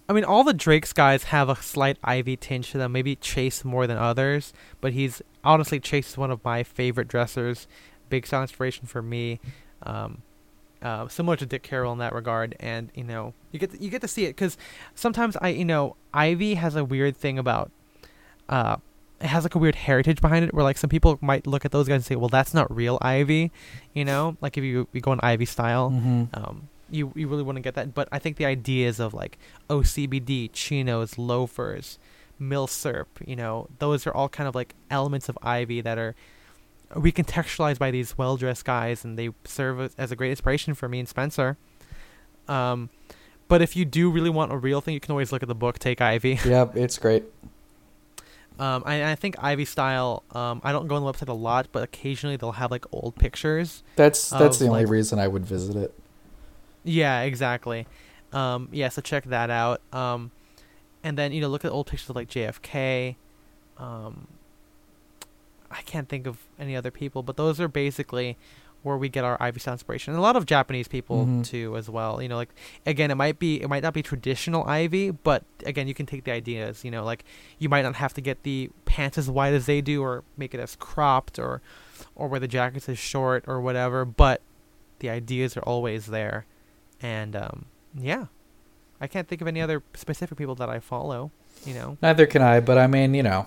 [0.09, 2.93] I mean, all the Drake's guys have a slight Ivy tinge to them.
[2.93, 7.69] Maybe Chase more than others, but he's honestly Chase is one of my favorite dressers.
[8.09, 9.39] Big style inspiration for me.
[9.85, 10.23] Um,
[10.83, 13.91] uh, similar to Dick Carroll in that regard, and you know, you get to, you
[13.91, 14.57] get to see it because
[14.95, 17.71] sometimes I, you know, Ivy has a weird thing about,
[18.49, 18.77] uh,
[19.21, 21.73] it has like a weird heritage behind it, where like some people might look at
[21.73, 23.53] those guys and say, well, that's not real Ivy,
[23.95, 26.25] you know, like if you you go in Ivy style, Mm-hmm.
[26.35, 27.95] um, you you really wouldn't get that.
[27.95, 31.99] But I think the ideas of like OCBD, chinos, loafers,
[32.39, 36.15] mill milsurp, you know, those are all kind of like elements of Ivy that are
[36.95, 40.89] recontextualized by these well dressed guys, and they serve as- as a great inspiration for
[40.89, 41.57] me and Spencer.
[42.49, 42.91] Um,
[43.49, 45.55] but if you do really want a real thing, you can always look at the
[45.55, 46.39] book Take Ivy.
[46.45, 47.25] Yep, it's great.
[48.61, 50.23] Um, I, I think Ivy style.
[50.33, 53.17] Um, I don't go on the website a lot, but occasionally they'll have like old
[53.17, 53.83] pictures.
[53.97, 55.95] That's that's Of, the only like- reason I would visit it.
[56.85, 57.87] Yeah, exactly.
[58.33, 59.81] Um, yeah, so check that out.
[59.93, 60.31] Um,
[61.03, 63.17] and then you know look at old pictures of like JFK.
[63.79, 64.27] Um,
[65.71, 68.37] I can't think of any other people, but those are basically
[68.83, 70.13] where we get our Ivy style inspiration.
[70.13, 71.45] And a lot of Japanese people Mhm.
[71.45, 72.23] too, as well.
[72.23, 72.49] You know, like
[72.87, 76.25] again, it might be it might not be traditional Ivy, but again, you can take
[76.25, 76.85] the ideas.
[76.85, 77.25] You know, like
[77.59, 80.55] you might not have to get the pants as wide as they do, or make
[80.55, 81.61] it as cropped, or
[82.15, 84.05] or where the jackets is short, or whatever.
[84.05, 84.41] But
[85.01, 86.47] the ideas are always there,
[87.03, 88.27] and um, yeah,
[89.01, 91.31] I can't think of any other specific people that I follow.
[91.67, 93.47] You know, Neither can I, but I mean, you know,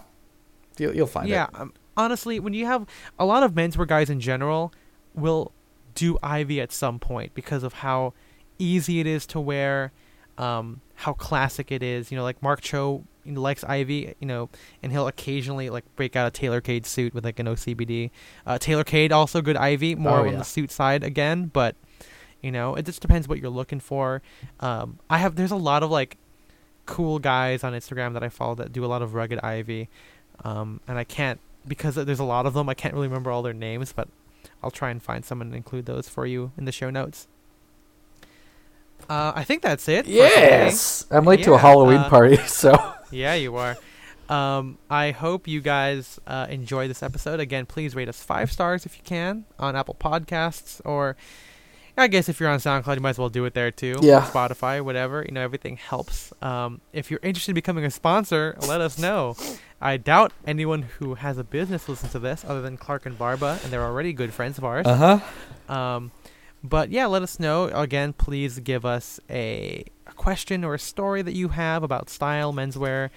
[0.78, 1.46] you'll, you'll find yeah.
[1.46, 1.60] it.
[1.60, 2.86] Um, honestly, when you have
[3.18, 4.72] a lot of menswear guys in general,
[5.16, 5.51] will
[5.95, 8.14] do Ivy at some point because of how
[8.59, 9.91] easy it is to wear.
[10.38, 12.11] um, how classic it is.
[12.11, 14.49] You know, like Mark Cho you know, likes Ivy, you know,
[14.82, 18.09] and he'll occasionally like break out a Tailor Caid suit with like an OCBD.
[18.45, 21.76] Uh, Tailor Caid also good Ivy, more Oh, on the suit side again, but
[22.41, 24.22] you know, it just depends what you're looking for.
[24.59, 26.18] Um, I have there's a lot of like
[26.86, 29.88] cool guys on Instagram that I follow that do a lot of rugged Ivy,
[30.43, 32.68] um, and I can't because there's a lot of them.
[32.70, 34.07] I can't really remember all their names, but
[34.64, 37.28] I'll try and find someone and include those for you in the show notes.
[39.09, 40.07] Uh, I think that's it.
[40.07, 43.76] Yes, I'm late to a Halloween uh, party, so Yeah, you are.
[44.30, 47.39] Um, I hope you guys uh, enjoy this episode.
[47.39, 51.18] Again, please rate us five stars if you can on Apple Podcasts, or
[51.96, 53.96] I guess if you're on SoundCloud, you might as well do it there too.
[54.02, 54.22] Yeah.
[54.22, 55.24] Spotify, whatever.
[55.24, 56.34] You know, everything helps.
[56.41, 59.36] Um, if you're interested in becoming a sponsor, let us know.
[59.80, 63.60] I doubt anyone who has a business listens to this, other than Clark and Barba,
[63.64, 64.88] and they're already good friends of ours.
[64.88, 65.20] uh
[65.68, 65.74] huh.
[65.74, 66.12] Um,
[66.64, 67.66] but yeah, let us know.
[67.66, 72.54] Again, please give us a, a question or a story that you have about style,
[72.54, 73.10] menswear,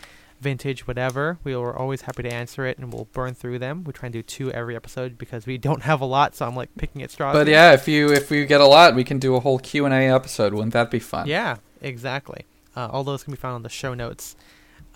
[0.46, 1.38] vintage, whatever.
[1.42, 3.82] We are always happy to answer it, and we'll burn through them.
[3.82, 6.54] We try and do two every episode because we don't have a lot, so I'm
[6.54, 7.34] like picking at straws.
[7.34, 9.86] But yeah, if you if we get a lot, we can do a whole Q
[9.86, 10.54] and A episode.
[10.54, 11.26] Wouldn't that be fun?
[11.26, 12.46] Yeah, exactly.
[12.76, 14.36] Uh, all those can be found on the show notes.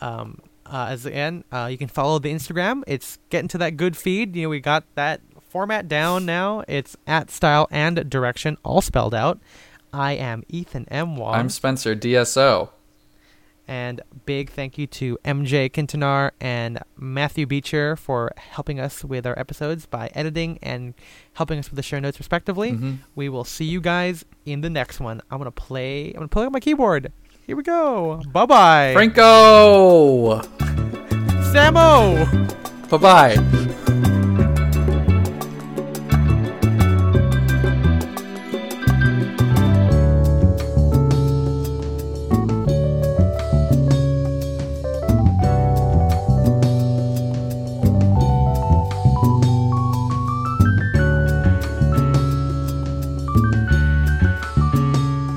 [0.00, 2.84] Um, uh, as again, uh, you can follow the Instagram.
[2.86, 4.36] It's getting to that good feed.
[4.36, 6.62] You know, we got that format down now.
[6.68, 9.40] It's at style and direction, all spelled out.
[9.92, 11.16] I am Ethan M.
[11.16, 11.34] Wong.
[11.34, 12.70] I'm Spencer DSO.
[13.70, 19.38] And big thank you to MJ Quintanar and Matthew Beecher for helping us with our
[19.38, 20.92] episodes by editing and
[21.34, 22.72] helping us with the show notes respectively.
[22.72, 22.98] Mhm.
[23.14, 25.22] We will see you guys in the next one.
[25.30, 26.08] I'm gonna play.
[26.08, 27.12] I'm gonna play on my keyboard.
[27.46, 28.20] Here we go.
[28.32, 28.90] Bye bye.
[28.92, 30.40] Franco.
[31.52, 32.26] Samo.
[32.90, 33.86] Bye bye.